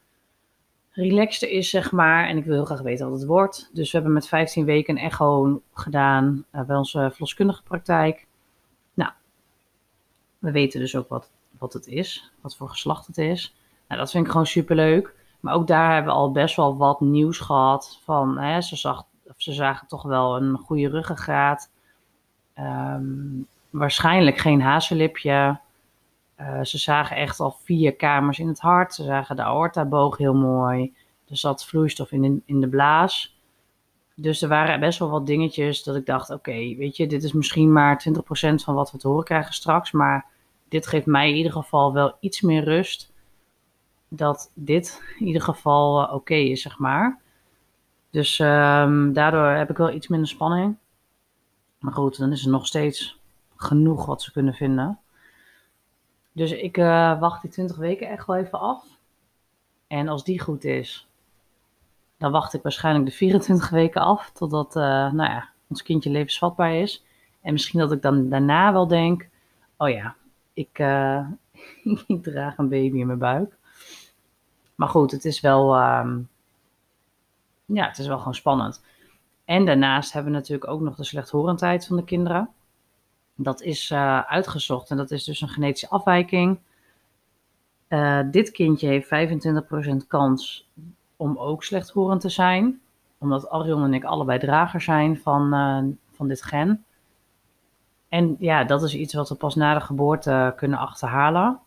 relaxter 0.90 1.50
is, 1.50 1.70
zeg 1.70 1.92
maar. 1.92 2.28
En 2.28 2.36
ik 2.36 2.44
wil 2.44 2.54
heel 2.54 2.64
graag 2.64 2.80
weten 2.80 3.10
wat 3.10 3.18
het 3.18 3.28
wordt. 3.28 3.70
Dus 3.72 3.90
we 3.90 3.96
hebben 3.96 4.14
met 4.14 4.28
15 4.28 4.64
weken 4.64 4.96
een 4.96 5.02
echo 5.02 5.62
gedaan 5.74 6.44
uh, 6.52 6.62
bij 6.62 6.76
onze 6.76 7.08
verloskundige 7.10 7.62
praktijk. 7.62 8.26
Nou, 8.94 9.10
we 10.38 10.50
weten 10.50 10.80
dus 10.80 10.96
ook 10.96 11.08
wat, 11.08 11.30
wat 11.58 11.72
het 11.72 11.86
is, 11.86 12.32
wat 12.40 12.56
voor 12.56 12.68
geslacht 12.68 13.06
het 13.06 13.18
is. 13.18 13.54
Nou, 13.88 14.00
dat 14.00 14.10
vind 14.10 14.24
ik 14.24 14.30
gewoon 14.30 14.46
super 14.46 14.76
leuk. 14.76 15.14
Maar 15.40 15.54
ook 15.54 15.66
daar 15.66 15.94
hebben 15.94 16.12
we 16.12 16.18
al 16.18 16.32
best 16.32 16.56
wel 16.56 16.76
wat 16.76 17.00
nieuws 17.00 17.38
gehad. 17.38 18.00
Van, 18.04 18.38
hè, 18.38 18.60
ze, 18.60 18.76
zag, 18.76 19.06
ze 19.42 19.52
zagen 19.52 19.86
toch 19.86 20.02
wel 20.02 20.36
een 20.36 20.56
goede 20.58 20.88
ruggengraat. 20.88 21.70
Um, 22.58 23.46
waarschijnlijk 23.70 24.38
geen 24.38 24.60
hazellipje. 24.60 25.58
Uh, 26.40 26.62
ze 26.62 26.78
zagen 26.78 27.16
echt 27.16 27.40
al 27.40 27.56
vier 27.62 27.96
kamers 27.96 28.38
in 28.38 28.48
het 28.48 28.60
hart. 28.60 28.94
Ze 28.94 29.04
zagen 29.04 29.36
de 29.36 29.42
aortaboog 29.42 30.16
heel 30.16 30.34
mooi. 30.34 30.94
Er 31.28 31.36
zat 31.36 31.64
vloeistof 31.64 32.12
in 32.12 32.22
de, 32.22 32.40
in 32.44 32.60
de 32.60 32.68
blaas. 32.68 33.36
Dus 34.14 34.42
er 34.42 34.48
waren 34.48 34.80
best 34.80 34.98
wel 34.98 35.10
wat 35.10 35.26
dingetjes 35.26 35.82
dat 35.82 35.96
ik 35.96 36.06
dacht: 36.06 36.30
oké, 36.30 36.74
weet 36.76 36.96
je, 36.96 37.06
dit 37.06 37.22
is 37.22 37.32
misschien 37.32 37.72
maar 37.72 38.04
20% 38.08 38.54
van 38.54 38.74
wat 38.74 38.92
we 38.92 38.98
te 38.98 39.08
horen 39.08 39.24
krijgen 39.24 39.54
straks. 39.54 39.90
Maar 39.90 40.26
dit 40.68 40.86
geeft 40.86 41.06
mij 41.06 41.28
in 41.28 41.36
ieder 41.36 41.52
geval 41.52 41.92
wel 41.92 42.16
iets 42.20 42.40
meer 42.40 42.64
rust. 42.64 43.12
Dat 44.08 44.50
dit 44.54 45.02
in 45.18 45.26
ieder 45.26 45.42
geval 45.42 46.02
uh, 46.02 46.14
oké 46.14 46.34
is, 46.34 46.62
zeg 46.62 46.78
maar. 46.78 47.21
Dus 48.12 48.38
um, 48.38 49.12
daardoor 49.12 49.46
heb 49.46 49.70
ik 49.70 49.76
wel 49.76 49.90
iets 49.90 50.08
minder 50.08 50.28
spanning. 50.28 50.76
Maar 51.78 51.92
goed, 51.92 52.18
dan 52.18 52.32
is 52.32 52.44
er 52.44 52.50
nog 52.50 52.66
steeds 52.66 53.18
genoeg 53.56 54.06
wat 54.06 54.22
ze 54.22 54.32
kunnen 54.32 54.54
vinden. 54.54 54.98
Dus 56.32 56.52
ik 56.52 56.76
uh, 56.76 57.20
wacht 57.20 57.42
die 57.42 57.50
20 57.50 57.76
weken 57.76 58.08
echt 58.08 58.26
wel 58.26 58.36
even 58.36 58.60
af. 58.60 58.84
En 59.86 60.08
als 60.08 60.24
die 60.24 60.40
goed 60.40 60.64
is, 60.64 61.08
dan 62.18 62.32
wacht 62.32 62.54
ik 62.54 62.62
waarschijnlijk 62.62 63.06
de 63.06 63.12
24 63.12 63.70
weken 63.70 64.00
af. 64.00 64.30
Totdat 64.30 64.76
uh, 64.76 64.82
nou 65.12 65.30
ja, 65.30 65.48
ons 65.68 65.82
kindje 65.82 66.10
levensvatbaar 66.10 66.74
is. 66.74 67.04
En 67.40 67.52
misschien 67.52 67.80
dat 67.80 67.92
ik 67.92 68.02
dan 68.02 68.28
daarna 68.28 68.72
wel 68.72 68.86
denk: 68.86 69.28
oh 69.76 69.88
ja, 69.88 70.14
ik, 70.52 70.78
ik 72.06 72.22
draag 72.22 72.58
een 72.58 72.68
baby 72.68 72.98
in 72.98 73.06
mijn 73.06 73.18
buik. 73.18 73.56
Maar 74.74 74.88
goed, 74.88 75.10
het 75.10 75.24
is 75.24 75.40
wel. 75.40 75.82
Um, 75.82 76.30
ja, 77.74 77.86
het 77.86 77.98
is 77.98 78.06
wel 78.06 78.18
gewoon 78.18 78.34
spannend. 78.34 78.82
En 79.44 79.64
daarnaast 79.64 80.12
hebben 80.12 80.32
we 80.32 80.38
natuurlijk 80.38 80.70
ook 80.70 80.80
nog 80.80 80.96
de 80.96 81.04
slechthorendheid 81.04 81.86
van 81.86 81.96
de 81.96 82.04
kinderen. 82.04 82.48
Dat 83.34 83.62
is 83.62 83.90
uh, 83.90 84.20
uitgezocht 84.20 84.90
en 84.90 84.96
dat 84.96 85.10
is 85.10 85.24
dus 85.24 85.40
een 85.40 85.48
genetische 85.48 85.88
afwijking. 85.88 86.58
Uh, 87.88 88.20
dit 88.30 88.50
kindje 88.50 88.86
heeft 88.86 89.08
25% 90.02 90.06
kans 90.08 90.68
om 91.16 91.38
ook 91.38 91.64
slechthorend 91.64 92.20
te 92.20 92.28
zijn. 92.28 92.80
Omdat 93.18 93.50
Arion 93.50 93.84
en 93.84 93.94
ik 93.94 94.04
allebei 94.04 94.38
dragers 94.38 94.84
zijn 94.84 95.18
van, 95.18 95.54
uh, 95.54 95.94
van 96.16 96.28
dit 96.28 96.42
gen. 96.42 96.84
En 98.08 98.36
ja, 98.38 98.64
dat 98.64 98.82
is 98.82 98.94
iets 98.94 99.14
wat 99.14 99.28
we 99.28 99.34
pas 99.34 99.54
na 99.54 99.74
de 99.74 99.80
geboorte 99.80 100.52
kunnen 100.56 100.78
achterhalen. 100.78 101.60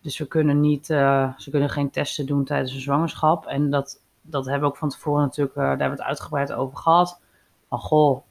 Dus 0.00 0.18
we 0.18 0.26
kunnen 0.26 0.60
niet, 0.60 0.86
ze 0.86 1.48
kunnen 1.50 1.70
geen 1.70 1.90
testen 1.90 2.26
doen 2.26 2.44
tijdens 2.44 2.74
een 2.74 2.80
zwangerschap. 2.80 3.46
En 3.46 3.70
dat, 3.70 4.01
dat 4.22 4.44
hebben 4.44 4.62
we 4.62 4.68
ook 4.68 4.76
van 4.76 4.88
tevoren 4.88 5.22
natuurlijk, 5.22 5.56
daar 5.56 5.68
hebben 5.68 5.88
we 5.88 5.94
het 5.94 6.02
uitgebreid 6.02 6.52
over 6.52 6.76
gehad. 6.76 7.20
Van 7.68 7.78
goh, 7.78 8.22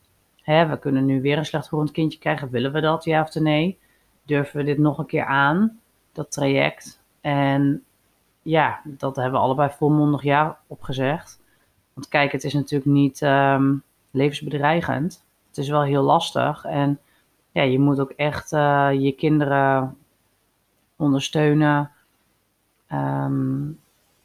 hè, 0.41 0.67
we 0.67 0.79
kunnen 0.79 1.05
nu 1.05 1.21
weer 1.21 1.37
een 1.37 1.45
slechthorend 1.45 1.91
kindje 1.91 2.19
krijgen. 2.19 2.49
Willen 2.49 2.71
we 2.71 2.81
dat, 2.81 3.03
ja 3.03 3.21
of 3.21 3.35
nee? 3.35 3.79
Durven 4.23 4.57
we 4.57 4.63
dit 4.63 4.77
nog 4.77 4.97
een 4.97 5.05
keer 5.05 5.25
aan, 5.25 5.79
dat 6.11 6.31
traject? 6.31 7.03
En 7.21 7.83
ja, 8.41 8.81
dat 8.83 9.15
hebben 9.15 9.33
we 9.33 9.45
allebei 9.45 9.69
volmondig 9.69 10.23
ja 10.23 10.59
opgezegd. 10.67 11.41
Want 11.93 12.07
kijk, 12.07 12.31
het 12.31 12.43
is 12.43 12.53
natuurlijk 12.53 12.91
niet 12.91 13.21
um, 13.21 13.83
levensbedreigend. 14.11 15.25
Het 15.47 15.57
is 15.57 15.69
wel 15.69 15.83
heel 15.83 16.03
lastig. 16.03 16.65
En 16.65 16.99
ja, 17.51 17.61
je 17.61 17.79
moet 17.79 17.99
ook 17.99 18.11
echt 18.11 18.51
uh, 18.51 18.89
je 18.91 19.11
kinderen 19.11 19.97
ondersteunen. 20.95 21.91
Um, 22.91 23.79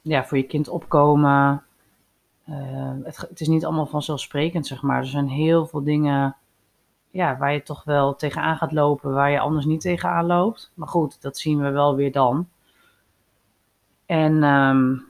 ja, 0.07 0.25
voor 0.25 0.37
je 0.37 0.43
kind 0.43 0.67
opkomen. 0.67 1.63
Uh, 2.49 2.91
het, 3.03 3.17
het, 3.17 3.39
is 3.39 3.47
niet 3.47 3.65
allemaal 3.65 3.85
vanzelfsprekend, 3.85 4.67
zeg 4.67 4.81
maar. 4.81 4.97
Er 4.97 5.05
zijn 5.05 5.29
heel 5.29 5.65
veel 5.65 5.83
dingen 5.83 6.35
ja, 7.11 7.37
waar 7.37 7.53
je 7.53 7.63
toch 7.63 7.83
wel 7.83 8.15
tegenaan 8.15 8.57
gaat 8.57 8.71
lopen, 8.71 9.13
waar 9.13 9.31
je 9.31 9.39
anders 9.39 9.65
niet 9.65 9.81
tegenaan 9.81 10.25
loopt. 10.25 10.71
Maar 10.73 10.87
goed, 10.87 11.21
dat 11.21 11.37
zien 11.37 11.59
we 11.59 11.69
wel 11.69 11.95
weer 11.95 12.11
dan. 12.11 12.47
En 14.05 14.43
um, 14.43 15.05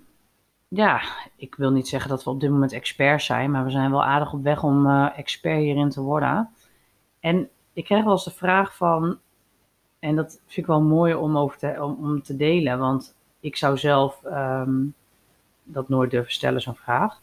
ja, 0.67 1.01
ik 1.35 1.55
wil 1.55 1.71
niet 1.71 1.87
zeggen 1.87 2.09
dat 2.09 2.23
we 2.23 2.29
op 2.29 2.39
dit 2.39 2.49
moment 2.49 2.71
experts 2.71 3.25
zijn, 3.25 3.51
maar 3.51 3.63
we 3.63 3.71
zijn 3.71 3.91
wel 3.91 4.03
aardig 4.03 4.33
op 4.33 4.43
weg 4.43 4.63
om 4.63 4.85
uh, 4.85 5.17
expert 5.17 5.59
hierin 5.59 5.89
te 5.89 6.01
worden. 6.01 6.49
En 7.19 7.49
ik 7.73 7.83
krijg 7.85 8.03
wel 8.03 8.13
eens 8.13 8.23
de 8.23 8.31
vraag 8.31 8.75
van, 8.75 9.17
en 9.99 10.15
dat 10.15 10.31
vind 10.31 10.57
ik 10.57 10.65
wel 10.65 10.81
mooi 10.81 11.13
om, 11.13 11.37
over 11.37 11.57
te, 11.57 11.83
om, 11.83 11.97
om 12.01 12.21
te 12.21 12.35
delen, 12.35 12.79
want 12.79 13.16
ik 13.39 13.55
zou 13.55 13.77
zelf 13.77 14.23
um, 14.23 14.93
dat 15.63 15.89
nooit 15.89 16.11
durven 16.11 16.31
stellen, 16.31 16.61
zo'n 16.61 16.75
vraag. 16.75 17.19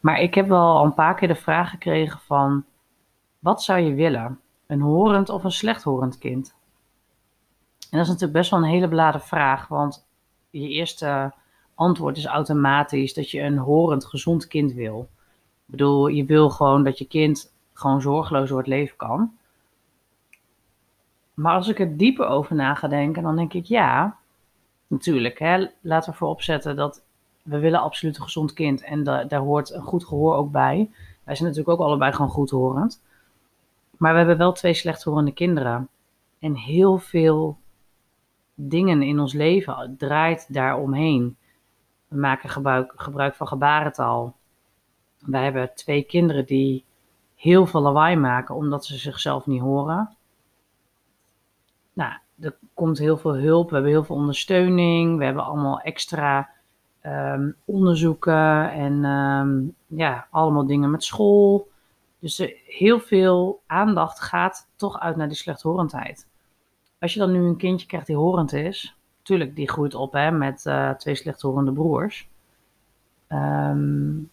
Maar 0.00 0.20
ik 0.20 0.34
heb 0.34 0.48
wel 0.48 0.76
al 0.76 0.84
een 0.84 0.94
paar 0.94 1.14
keer 1.14 1.28
de 1.28 1.34
vraag 1.34 1.70
gekregen 1.70 2.20
van, 2.20 2.64
wat 3.38 3.62
zou 3.62 3.80
je 3.80 3.94
willen? 3.94 4.40
Een 4.66 4.80
horend 4.80 5.28
of 5.28 5.44
een 5.44 5.50
slechthorend 5.50 6.18
kind? 6.18 6.54
En 7.90 7.98
dat 7.98 8.00
is 8.00 8.06
natuurlijk 8.06 8.38
best 8.38 8.50
wel 8.50 8.60
een 8.60 8.68
hele 8.68 8.88
beladen 8.88 9.20
vraag, 9.20 9.68
want 9.68 10.06
je 10.50 10.68
eerste 10.68 11.32
antwoord 11.74 12.16
is 12.16 12.26
automatisch 12.26 13.14
dat 13.14 13.30
je 13.30 13.40
een 13.40 13.58
horend, 13.58 14.04
gezond 14.04 14.46
kind 14.46 14.72
wil. 14.72 15.08
Ik 15.66 15.74
bedoel, 15.74 16.06
je 16.06 16.24
wil 16.24 16.50
gewoon 16.50 16.84
dat 16.84 16.98
je 16.98 17.06
kind 17.06 17.52
gewoon 17.72 18.00
zorgeloos 18.00 18.48
door 18.48 18.58
het 18.58 18.66
leven 18.66 18.96
kan. 18.96 19.32
Maar 21.34 21.54
als 21.54 21.68
ik 21.68 21.80
er 21.80 21.96
dieper 21.96 22.26
over 22.26 22.54
na 22.54 22.74
ga 22.74 22.88
denken, 22.88 23.22
dan 23.22 23.36
denk 23.36 23.52
ik 23.52 23.64
ja, 23.64 24.16
natuurlijk. 24.88 25.38
Hè, 25.38 25.66
laten 25.80 26.12
we 26.12 26.18
voorop 26.18 26.42
zetten 26.42 26.76
dat 26.76 27.02
we 27.42 27.58
willen 27.58 27.80
absoluut 27.80 28.16
een 28.16 28.22
gezond 28.22 28.52
kind. 28.52 28.82
En 28.82 29.02
da 29.02 29.24
daar 29.24 29.40
hoort 29.40 29.72
een 29.72 29.82
goed 29.82 30.04
gehoor 30.04 30.34
ook 30.34 30.50
bij. 30.50 30.90
Wij 31.24 31.34
zijn 31.34 31.48
natuurlijk 31.48 31.80
ook 31.80 31.86
allebei 31.86 32.12
gewoon 32.12 32.30
goed 32.30 32.50
horend. 32.50 33.02
Maar 33.96 34.12
we 34.12 34.18
hebben 34.18 34.38
wel 34.38 34.52
twee 34.52 34.74
slechthorende 34.74 35.32
kinderen. 35.32 35.88
En 36.38 36.54
heel 36.54 36.98
veel 36.98 37.58
dingen 38.54 39.02
in 39.02 39.20
ons 39.20 39.32
leven 39.32 39.94
draait 39.98 40.52
daaromheen. 40.52 41.36
We 42.08 42.16
maken 42.16 42.48
gebruik, 42.48 42.92
gebruik 42.96 43.34
van 43.34 43.46
gebarentaal. 43.46 44.36
Wij 45.18 45.44
hebben 45.44 45.74
twee 45.74 46.02
kinderen 46.02 46.46
die 46.46 46.84
heel 47.34 47.66
veel 47.66 47.80
lawaai 47.80 48.16
maken 48.16 48.54
omdat 48.54 48.86
ze 48.86 48.96
zichzelf 48.96 49.46
niet 49.46 49.60
horen. 49.60 50.16
Nou, 51.92 52.12
er 52.40 52.56
komt 52.74 52.98
heel 52.98 53.16
veel 53.16 53.36
hulp, 53.36 53.68
we 53.68 53.74
hebben 53.74 53.92
heel 53.92 54.04
veel 54.04 54.16
ondersteuning, 54.16 55.18
we 55.18 55.24
hebben 55.24 55.44
allemaal 55.44 55.80
extra 55.80 56.48
um, 57.02 57.56
onderzoeken 57.64 58.70
en 58.72 59.04
um, 59.04 59.74
ja, 59.86 60.26
allemaal 60.30 60.66
dingen 60.66 60.90
met 60.90 61.04
school. 61.04 61.68
Dus 62.18 62.52
heel 62.66 63.00
veel 63.00 63.60
aandacht 63.66 64.20
gaat 64.20 64.68
toch 64.76 65.00
uit 65.00 65.16
naar 65.16 65.28
die 65.28 65.36
slechthorendheid. 65.36 66.26
Als 66.98 67.12
je 67.12 67.18
dan 67.18 67.32
nu 67.32 67.44
een 67.44 67.56
kindje 67.56 67.86
krijgt 67.86 68.06
die 68.06 68.16
horend 68.16 68.52
is, 68.52 68.96
tuurlijk, 69.22 69.56
die 69.56 69.68
groeit 69.68 69.94
op 69.94 70.12
hè, 70.12 70.30
met 70.30 70.64
uh, 70.64 70.90
twee 70.90 71.14
slechthorende 71.14 71.72
broers. 71.72 72.28
Um, 73.28 74.30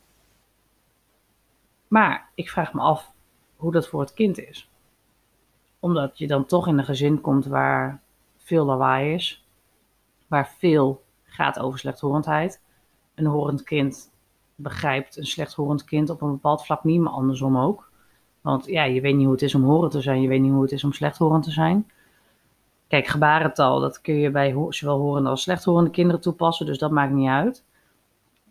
maar 1.87 2.29
ik 2.33 2.49
vraag 2.49 2.73
me 2.73 2.81
af 2.81 3.11
hoe 3.55 3.71
dat 3.71 3.87
voor 3.87 4.01
het 4.01 4.13
kind 4.13 4.39
is. 4.39 4.69
Omdat 5.85 6.17
je 6.17 6.27
dan 6.27 6.45
toch 6.45 6.67
in 6.67 6.77
een 6.77 6.85
gezin 6.85 7.21
komt 7.21 7.45
waar 7.45 8.01
veel 8.37 8.65
lawaai 8.65 9.13
is, 9.13 9.47
waar 10.27 10.55
veel 10.57 11.03
gaat 11.23 11.59
over 11.59 11.79
slechthorendheid. 11.79 12.61
Een 13.15 13.25
horend 13.25 13.63
kind 13.63 14.11
begrijpt 14.55 15.17
een 15.17 15.25
slechthorend 15.25 15.83
kind 15.83 16.09
op 16.09 16.21
een 16.21 16.31
bepaald 16.31 16.65
vlak 16.65 16.83
niet, 16.83 16.99
maar 17.01 17.13
andersom 17.13 17.57
ook. 17.57 17.89
Want 18.41 18.65
ja, 18.65 18.83
je 18.83 19.01
weet 19.01 19.15
niet 19.15 19.23
hoe 19.23 19.33
het 19.33 19.41
is 19.41 19.55
om 19.55 19.63
horen 19.63 19.89
te 19.89 20.01
zijn, 20.01 20.21
je 20.21 20.27
weet 20.27 20.41
niet 20.41 20.51
hoe 20.51 20.61
het 20.61 20.71
is 20.71 20.83
om 20.83 20.93
slechthorend 20.93 21.43
te 21.43 21.51
zijn. 21.51 21.91
Kijk, 22.87 23.07
gebarentaal, 23.07 23.79
dat 23.79 24.01
kun 24.01 24.15
je 24.15 24.31
bij 24.31 24.55
zowel 24.69 24.99
horende 24.99 25.29
als 25.29 25.41
slechthorende 25.41 25.89
kinderen 25.89 26.21
toepassen, 26.21 26.65
dus 26.65 26.77
dat 26.77 26.91
maakt 26.91 27.13
niet 27.13 27.29
uit. 27.29 27.63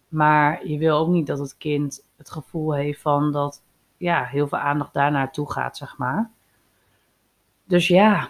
Maar 0.08 0.66
je 0.66 0.78
wil 0.78 0.96
ook 0.96 1.08
niet 1.08 1.26
dat 1.26 1.38
het 1.38 1.56
kind 1.56 2.06
het 2.16 2.30
gevoel 2.30 2.74
heeft 2.74 3.00
van 3.00 3.32
dat 3.32 3.62
ja, 3.96 4.24
heel 4.24 4.48
veel 4.48 4.58
aandacht 4.58 4.94
daar 4.94 5.10
naartoe 5.10 5.52
gaat, 5.52 5.76
zeg 5.76 5.98
maar. 5.98 6.33
Dus 7.64 7.88
ja, 7.88 8.28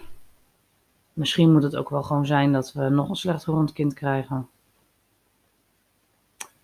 misschien 1.13 1.53
moet 1.53 1.63
het 1.63 1.77
ook 1.77 1.89
wel 1.89 2.03
gewoon 2.03 2.27
zijn 2.27 2.53
dat 2.53 2.73
we 2.73 2.89
nog 2.89 3.09
een 3.09 3.17
slechthorend 3.17 3.73
kind 3.73 3.95
krijgen. 3.95 4.49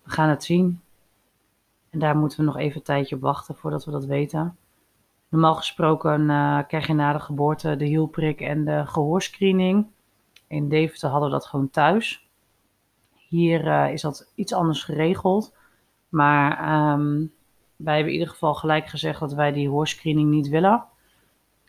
We 0.03 0.09
gaan 0.11 0.29
het 0.29 0.43
zien. 0.43 0.81
En 1.89 1.99
daar 1.99 2.17
moeten 2.17 2.39
we 2.39 2.45
nog 2.45 2.57
even 2.57 2.77
een 2.77 2.83
tijdje 2.83 3.15
op 3.15 3.21
wachten 3.21 3.55
voordat 3.55 3.85
we 3.85 3.91
dat 3.91 4.05
weten. 4.05 4.57
Normaal 5.29 5.55
gesproken 5.55 6.21
uh, 6.21 6.59
krijg 6.67 6.87
je 6.87 6.93
na 6.93 7.13
de 7.13 7.19
geboorte 7.19 7.75
de 7.75 7.85
hielprik 7.85 8.41
en 8.41 8.65
de 8.65 8.83
gehoorscreening. 8.85 9.87
In 10.47 10.69
Deventer 10.69 11.09
hadden 11.09 11.29
we 11.29 11.35
dat 11.35 11.45
gewoon 11.45 11.69
thuis. 11.69 12.27
Hier 13.13 13.65
uh, 13.65 13.91
is 13.93 14.01
dat 14.01 14.31
iets 14.35 14.53
anders 14.53 14.83
geregeld. 14.83 15.55
Maar 16.09 16.51
um, 16.93 17.33
wij 17.75 17.95
hebben 17.95 18.13
in 18.13 18.19
ieder 18.19 18.33
geval 18.33 18.53
gelijk 18.53 18.87
gezegd 18.87 19.19
dat 19.19 19.33
wij 19.33 19.51
die 19.51 19.69
hoorscreening 19.69 20.29
niet 20.29 20.47
willen. 20.47 20.85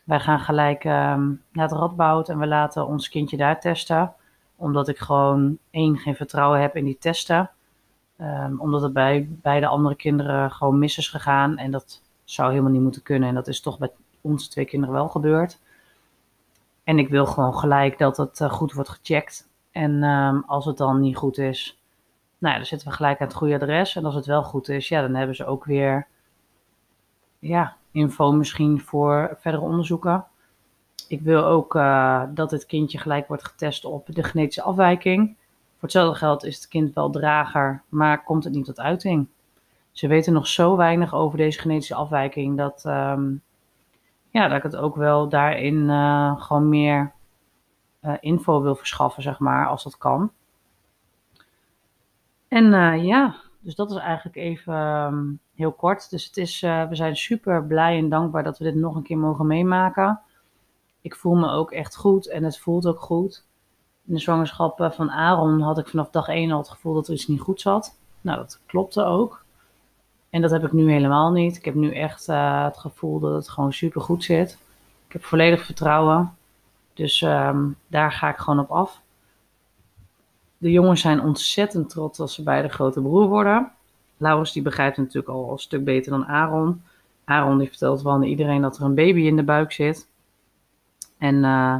Wij 0.03 0.19
gaan 0.19 0.39
gelijk 0.39 0.83
um, 0.83 1.41
naar 1.51 1.69
het 1.69 1.71
Radboud 1.71 2.29
en 2.29 2.39
we 2.39 2.47
laten 2.47 2.87
ons 2.87 3.09
kindje 3.09 3.37
daar 3.37 3.59
testen. 3.59 4.13
Omdat 4.55 4.87
ik 4.87 4.97
gewoon 4.97 5.57
één, 5.69 5.97
geen 5.97 6.15
vertrouwen 6.15 6.61
heb 6.61 6.75
in 6.75 6.85
die 6.85 6.97
testen. 6.97 7.51
Um, 8.17 8.59
omdat 8.59 8.81
het 8.81 8.93
bij 8.93 9.27
beide 9.29 9.67
andere 9.67 9.95
kinderen 9.95 10.51
gewoon 10.51 10.79
mis 10.79 10.97
is 10.97 11.07
gegaan. 11.07 11.57
En 11.57 11.71
dat 11.71 12.01
zou 12.23 12.49
helemaal 12.49 12.71
niet 12.71 12.81
moeten 12.81 13.03
kunnen. 13.03 13.29
En 13.29 13.35
dat 13.35 13.47
is 13.47 13.61
toch 13.61 13.77
bij 13.77 13.91
onze 14.21 14.49
twee 14.49 14.65
kinderen 14.65 14.95
wel 14.95 15.09
gebeurd. 15.09 15.59
En 16.83 16.99
ik 16.99 17.09
wil 17.09 17.25
gewoon 17.25 17.55
gelijk 17.55 17.97
dat 17.97 18.17
het 18.17 18.39
uh, 18.39 18.51
goed 18.51 18.73
wordt 18.73 18.89
gecheckt. 18.89 19.49
En 19.71 20.03
um, 20.03 20.43
als 20.47 20.65
het 20.65 20.77
dan 20.77 20.99
niet 20.99 21.17
goed 21.17 21.37
is, 21.37 21.81
nou 22.37 22.53
ja, 22.53 22.59
dan 22.59 22.67
zitten 22.67 22.87
we 22.87 22.93
gelijk 22.93 23.19
aan 23.19 23.27
het 23.27 23.35
goede 23.35 23.55
adres. 23.55 23.95
En 23.95 24.05
als 24.05 24.15
het 24.15 24.25
wel 24.25 24.43
goed 24.43 24.69
is, 24.69 24.87
ja, 24.87 25.01
dan 25.01 25.15
hebben 25.15 25.35
ze 25.35 25.45
ook 25.45 25.65
weer 25.65 26.07
ja, 27.39 27.75
info 27.93 28.31
misschien 28.31 28.81
voor 28.81 29.37
verdere 29.39 29.63
onderzoeken. 29.63 30.25
Ik 31.07 31.21
wil 31.21 31.45
ook 31.45 31.75
uh, 31.75 32.23
dat 32.29 32.51
het 32.51 32.65
kindje 32.65 32.97
gelijk 32.97 33.27
wordt 33.27 33.45
getest 33.45 33.85
op 33.85 34.07
de 34.11 34.23
genetische 34.23 34.61
afwijking. 34.61 35.35
Voor 35.73 35.91
hetzelfde 35.91 36.17
geld 36.17 36.43
is 36.43 36.55
het 36.55 36.67
kind 36.67 36.93
wel 36.93 37.09
drager, 37.09 37.81
maar 37.89 38.23
komt 38.23 38.43
het 38.43 38.53
niet 38.53 38.65
tot 38.65 38.79
uiting. 38.79 39.27
Ze 39.91 40.07
weten 40.07 40.33
nog 40.33 40.47
zo 40.47 40.75
weinig 40.75 41.13
over 41.13 41.37
deze 41.37 41.59
genetische 41.59 41.95
afwijking 41.95 42.57
dat, 42.57 42.83
um, 42.85 43.41
ja, 44.29 44.47
dat 44.47 44.57
ik 44.57 44.63
het 44.63 44.75
ook 44.75 44.95
wel 44.95 45.29
daarin 45.29 45.75
uh, 45.75 46.41
gewoon 46.41 46.69
meer 46.69 47.11
uh, 48.01 48.13
info 48.19 48.61
wil 48.61 48.75
verschaffen, 48.75 49.23
zeg 49.23 49.39
maar, 49.39 49.67
als 49.67 49.83
dat 49.83 49.97
kan. 49.97 50.31
En 52.47 52.71
ja, 53.03 53.35
dus 53.59 53.75
dat 53.75 53.91
is 53.91 53.97
eigenlijk 53.97 54.35
even 54.35 54.75
um, 54.75 55.39
heel 55.55 55.71
kort. 55.71 56.09
Dus 56.09 56.25
het 56.25 56.37
is, 56.37 56.59
we 56.61 56.87
zijn 56.91 57.15
super 57.15 57.65
blij 57.65 57.97
en 57.97 58.09
dankbaar 58.09 58.43
dat 58.43 58.57
we 58.57 58.63
dit 58.63 58.75
nog 58.75 58.95
een 58.95 59.03
keer 59.03 59.17
mogen 59.17 59.47
meemaken. 59.47 60.19
Ik 61.01 61.15
voel 61.15 61.35
me 61.35 61.49
ook 61.49 61.71
echt 61.71 61.95
goed 61.95 62.29
en 62.29 62.43
het 62.43 62.59
voelt 62.59 62.85
ook 62.85 62.99
goed. 62.99 63.45
In 64.05 64.13
de 64.13 64.19
zwangerschap 64.19 64.89
van 64.93 65.11
Aaron 65.11 65.61
had 65.61 65.77
ik 65.77 65.87
vanaf 65.87 66.09
dag 66.09 66.27
1 66.27 66.51
al 66.51 66.57
het 66.57 66.69
gevoel 66.69 66.93
dat 66.93 67.07
er 67.07 67.13
iets 67.13 67.27
niet 67.27 67.39
goed 67.39 67.61
zat. 67.61 67.97
Nou, 68.21 68.37
dat 68.37 68.59
klopte 68.65 69.03
ook. 69.03 69.43
En 70.29 70.41
dat 70.41 70.51
heb 70.51 70.63
ik 70.63 70.71
nu 70.71 70.91
helemaal 70.91 71.31
niet. 71.31 71.57
Ik 71.57 71.65
heb 71.65 71.75
nu 71.75 71.93
echt 71.93 72.27
uh, 72.27 72.63
het 72.63 72.77
gevoel 72.77 73.19
dat 73.19 73.33
het 73.33 73.49
gewoon 73.49 73.73
super 73.73 74.01
goed 74.01 74.23
zit. 74.23 74.57
Ik 75.07 75.13
heb 75.13 75.23
volledig 75.23 75.65
vertrouwen. 75.65 76.35
Dus 76.93 77.21
um, 77.21 77.77
daar 77.87 78.11
ga 78.11 78.29
ik 78.29 78.37
gewoon 78.37 78.59
op 78.59 78.71
af. 78.71 79.01
De 80.57 80.71
jongens 80.71 81.01
zijn 81.01 81.21
ontzettend 81.21 81.89
trots 81.89 82.19
als 82.19 82.33
ze 82.33 82.43
bij 82.43 82.61
de 82.61 82.69
grote 82.69 83.01
broer 83.01 83.27
worden. 83.27 83.71
Laurens 84.23 84.53
die 84.53 84.61
begrijpt 84.61 84.95
het 84.95 85.05
natuurlijk 85.05 85.33
al 85.33 85.51
een 85.51 85.57
stuk 85.57 85.83
beter 85.83 86.11
dan 86.11 86.25
Aaron. 86.25 86.81
Aaron 87.23 87.57
die 87.57 87.67
vertelt 87.67 88.01
wel 88.01 88.13
aan 88.13 88.23
iedereen 88.23 88.61
dat 88.61 88.77
er 88.77 88.83
een 88.83 88.95
baby 88.95 89.21
in 89.21 89.35
de 89.35 89.43
buik 89.43 89.71
zit. 89.71 90.09
En 91.17 91.35
uh, 91.35 91.75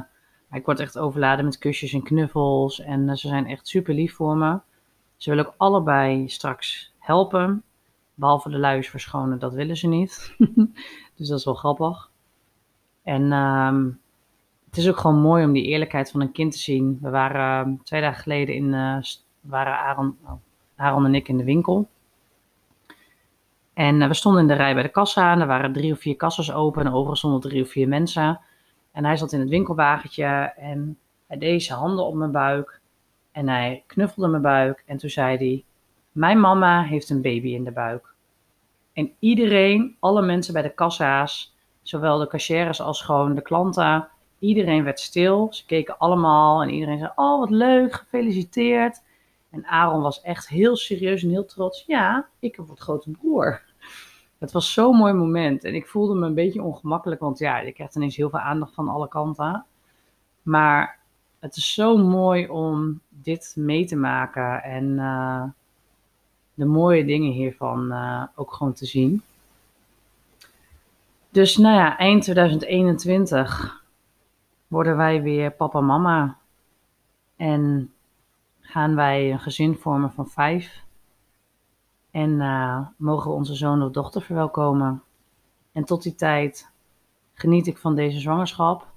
ik 0.51 0.65
word 0.65 0.79
echt 0.79 0.97
overladen 0.97 1.45
met 1.45 1.58
kusjes 1.58 1.93
en 1.93 2.03
knuffels. 2.03 2.79
En 2.79 3.01
uh, 3.01 3.15
ze 3.15 3.27
zijn 3.27 3.47
echt 3.47 3.67
super 3.67 3.93
lief 3.93 4.15
voor 4.15 4.38
me. 4.38 4.60
Ze 5.17 5.29
willen 5.29 5.47
ook 5.47 5.53
allebei 5.58 6.29
straks 6.29 6.93
helpen. 6.99 7.63
Behalve 8.13 8.49
de 8.49 8.58
luiers 8.58 8.89
verschonen, 8.89 9.39
dat 9.39 9.53
willen 9.53 9.77
ze 9.77 9.88
niet. 9.88 10.36
dus 11.15 11.27
dat 11.27 11.39
is 11.39 11.45
wel 11.45 11.53
grappig. 11.53 12.10
En 13.03 13.21
uh, 13.21 13.77
het 14.65 14.77
is 14.77 14.89
ook 14.89 14.97
gewoon 14.97 15.21
mooi 15.21 15.45
om 15.45 15.53
die 15.53 15.65
eerlijkheid 15.65 16.12
van 16.12 16.21
een 16.21 16.32
kind 16.32 16.51
te 16.51 16.58
zien. 16.58 16.97
We 17.01 17.10
waren 17.10 17.65
ehm, 17.65 17.75
twee 17.84 18.01
dagen 18.01 18.21
geleden 18.21 18.56
in, 18.56 18.69
waren 19.41 19.77
Aaron, 19.79 20.17
oh, 20.23 20.32
Aaron 20.75 21.06
en 21.06 21.15
ik 21.15 21.27
in 21.27 21.38
de 21.38 21.43
winkel. 21.43 21.89
En 23.73 24.01
uh, 24.01 24.07
we 24.07 24.13
stonden 24.13 24.41
in 24.41 24.47
de 24.47 24.53
rij 24.53 24.73
bij 24.73 24.83
de 24.83 24.89
kassa 24.89 25.31
en 25.31 25.41
er 25.41 25.47
waren 25.47 25.73
drie 25.73 25.91
of 25.91 25.99
vier 25.99 26.15
kassas 26.15 26.51
open 26.51 26.81
en 26.81 26.91
overigens 26.91 27.19
stonden 27.19 27.41
drie 27.41 27.63
of 27.63 27.69
vier 27.69 27.88
mensen. 27.88 28.39
En 28.91 29.05
hij 29.05 29.17
zat 29.17 29.31
in 29.31 29.39
het 29.39 29.49
winkelwagentje 29.49 30.53
en 30.55 30.97
hij 31.27 31.38
deed 31.38 31.63
zijn 31.63 31.79
handen 31.79 32.05
op 32.05 32.13
mijn 32.15 32.31
buik 32.31 32.81
en 33.31 33.47
hij 33.47 33.83
knuffelde 33.88 34.29
mijn 34.29 34.41
buik 34.41 34.83
en 34.86 34.97
toen 34.97 35.09
zei 35.09 35.38
hij, 35.38 35.63
mijn 36.12 36.39
mama 36.39 36.83
heeft 36.83 37.09
een 37.09 37.21
baby 37.21 37.49
in 37.49 37.63
de 37.63 37.71
buik. 37.71 38.13
En 38.93 39.12
iedereen, 39.19 39.95
alle 39.99 40.21
mensen 40.21 40.53
bij 40.53 40.62
de 40.62 40.73
kassa's, 40.73 41.55
zowel 41.81 42.17
de 42.17 42.27
cashiers 42.27 42.81
als 42.81 43.01
gewoon 43.01 43.36
de 43.36 43.41
klanten, 43.41 44.07
iedereen 44.39 44.83
werd 44.83 44.99
stil. 44.99 45.47
Ze 45.51 45.65
keken 45.65 45.97
allemaal 45.97 46.62
en 46.62 46.69
iedereen 46.69 46.99
zei, 46.99 47.12
oh 47.15 47.39
wat 47.39 47.49
leuk, 47.49 47.93
gefeliciteerd. 47.93 49.02
En 49.53 49.65
Aaron 49.65 50.01
was 50.01 50.21
echt 50.21 50.47
heel 50.47 50.75
serieus 50.75 51.23
en 51.23 51.29
heel 51.29 51.45
trots. 51.45 51.83
Ja, 51.87 52.27
ik 52.39 52.55
heb 52.55 52.67
wat 52.67 52.79
grote 52.79 53.09
broer. 53.09 53.61
Het 54.37 54.51
was 54.51 54.73
zo'n 54.73 54.95
mooi 54.95 55.13
moment. 55.13 55.63
En 55.63 55.75
ik 55.75 55.87
voelde 55.87 56.15
me 56.15 56.25
een 56.25 56.33
beetje 56.33 56.63
ongemakkelijk, 56.63 57.21
want 57.21 57.39
ja, 57.39 57.59
ik 57.59 57.73
kreeg 57.73 57.95
ineens 57.95 58.15
heel 58.15 58.29
veel 58.29 58.39
aandacht 58.39 58.73
van 58.73 58.87
alle 58.87 59.07
kanten. 59.07 59.65
Maar 60.41 60.99
het 61.39 61.55
is 61.55 61.73
zo 61.73 61.97
mooi 61.97 62.47
om 62.47 62.99
dit 63.09 63.53
mee 63.57 63.85
te 63.85 63.95
maken 63.95 64.63
en 64.63 64.83
uh, 64.83 65.43
de 66.53 66.65
mooie 66.65 67.05
dingen 67.05 67.31
hiervan 67.31 67.91
uh, 67.91 68.23
ook 68.35 68.53
gewoon 68.53 68.73
te 68.73 68.85
zien. 68.85 69.21
Dus 71.29 71.57
nou 71.57 71.75
ja, 71.75 71.97
eind 71.97 72.23
2021 72.23 73.83
worden 74.67 74.97
wij 74.97 75.21
weer 75.21 75.51
papa 75.51 75.81
mama. 75.81 76.37
En 77.35 77.92
gaan 78.73 78.95
wij 78.95 79.31
een 79.31 79.39
gezin 79.39 79.75
vormen 79.75 80.12
van 80.12 80.27
vijf. 80.27 80.83
En 82.12 82.29
uh, 82.29 82.79
mogen 82.97 83.29
we 83.29 83.36
onze 83.36 83.55
zoon 83.55 83.81
of 83.81 83.91
dochter 83.91 84.21
verwelkomen. 84.21 85.03
En 85.71 85.83
tot 85.83 86.03
die 86.03 86.15
tijd 86.15 86.69
geniet 87.33 87.67
ik 87.67 87.77
van 87.77 87.95
deze 87.95 88.19
zwangerschap. 88.19 88.88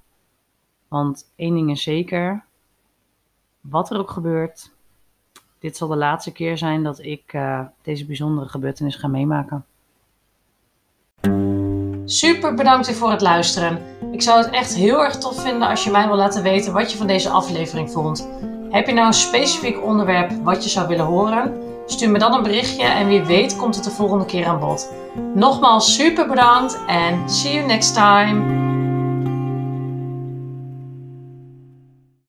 Want 0.87 1.31
één 1.35 1.53
ding 1.53 1.71
is 1.71 1.83
zeker, 1.83 2.43
wat 3.61 3.89
er 3.89 3.99
ook 3.99 4.09
gebeurt, 4.09 4.71
dit 5.59 5.77
zal 5.77 5.87
de 5.87 5.95
laatste 5.95 6.31
keer 6.31 6.57
zijn 6.57 6.83
dat 6.83 6.99
ik 6.99 7.33
uh, 7.33 7.61
deze 7.81 8.05
bijzondere 8.05 8.49
gebeurtenis 8.49 8.95
ga 8.95 9.07
meemaken. 9.07 9.65
Super 12.05 12.53
bedankt 12.53 12.95
voor 12.95 13.11
het 13.11 13.21
luisteren. 13.21 13.81
Ik 14.11 14.21
zou 14.21 14.43
het 14.43 14.53
echt 14.53 14.75
heel 14.75 15.03
erg 15.03 15.15
tof 15.17 15.41
vinden 15.41 15.67
als 15.67 15.83
je 15.83 15.91
mij 15.91 16.07
wil 16.07 16.15
laten 16.15 16.43
weten 16.43 16.73
wat 16.73 16.91
je 16.91 16.97
van 16.97 17.07
deze 17.07 17.29
aflevering 17.29 17.91
vond. 17.91 18.29
Heb 18.69 18.87
je 18.87 18.93
nou 18.93 19.07
een 19.07 19.13
specifiek 19.13 19.83
onderwerp 19.83 20.31
wat 20.43 20.63
je 20.63 20.69
zou 20.69 20.87
willen 20.87 21.05
horen? 21.05 21.53
Stuur 21.85 22.09
me 22.09 22.19
dan 22.19 22.33
een 22.33 22.43
berichtje 22.43 22.83
en 22.83 23.07
wie 23.07 23.23
weet 23.23 23.55
komt 23.55 23.75
het 23.75 23.83
de 23.83 23.91
volgende 23.91 24.25
keer 24.25 24.45
aan 24.45 24.59
bod. 24.59 24.93
Nogmaals 25.33 25.95
super 25.95 26.27
bedankt 26.27 26.79
en 26.87 27.29
see 27.29 27.53
you 27.53 27.65
next 27.65 27.93
time. 27.93 28.76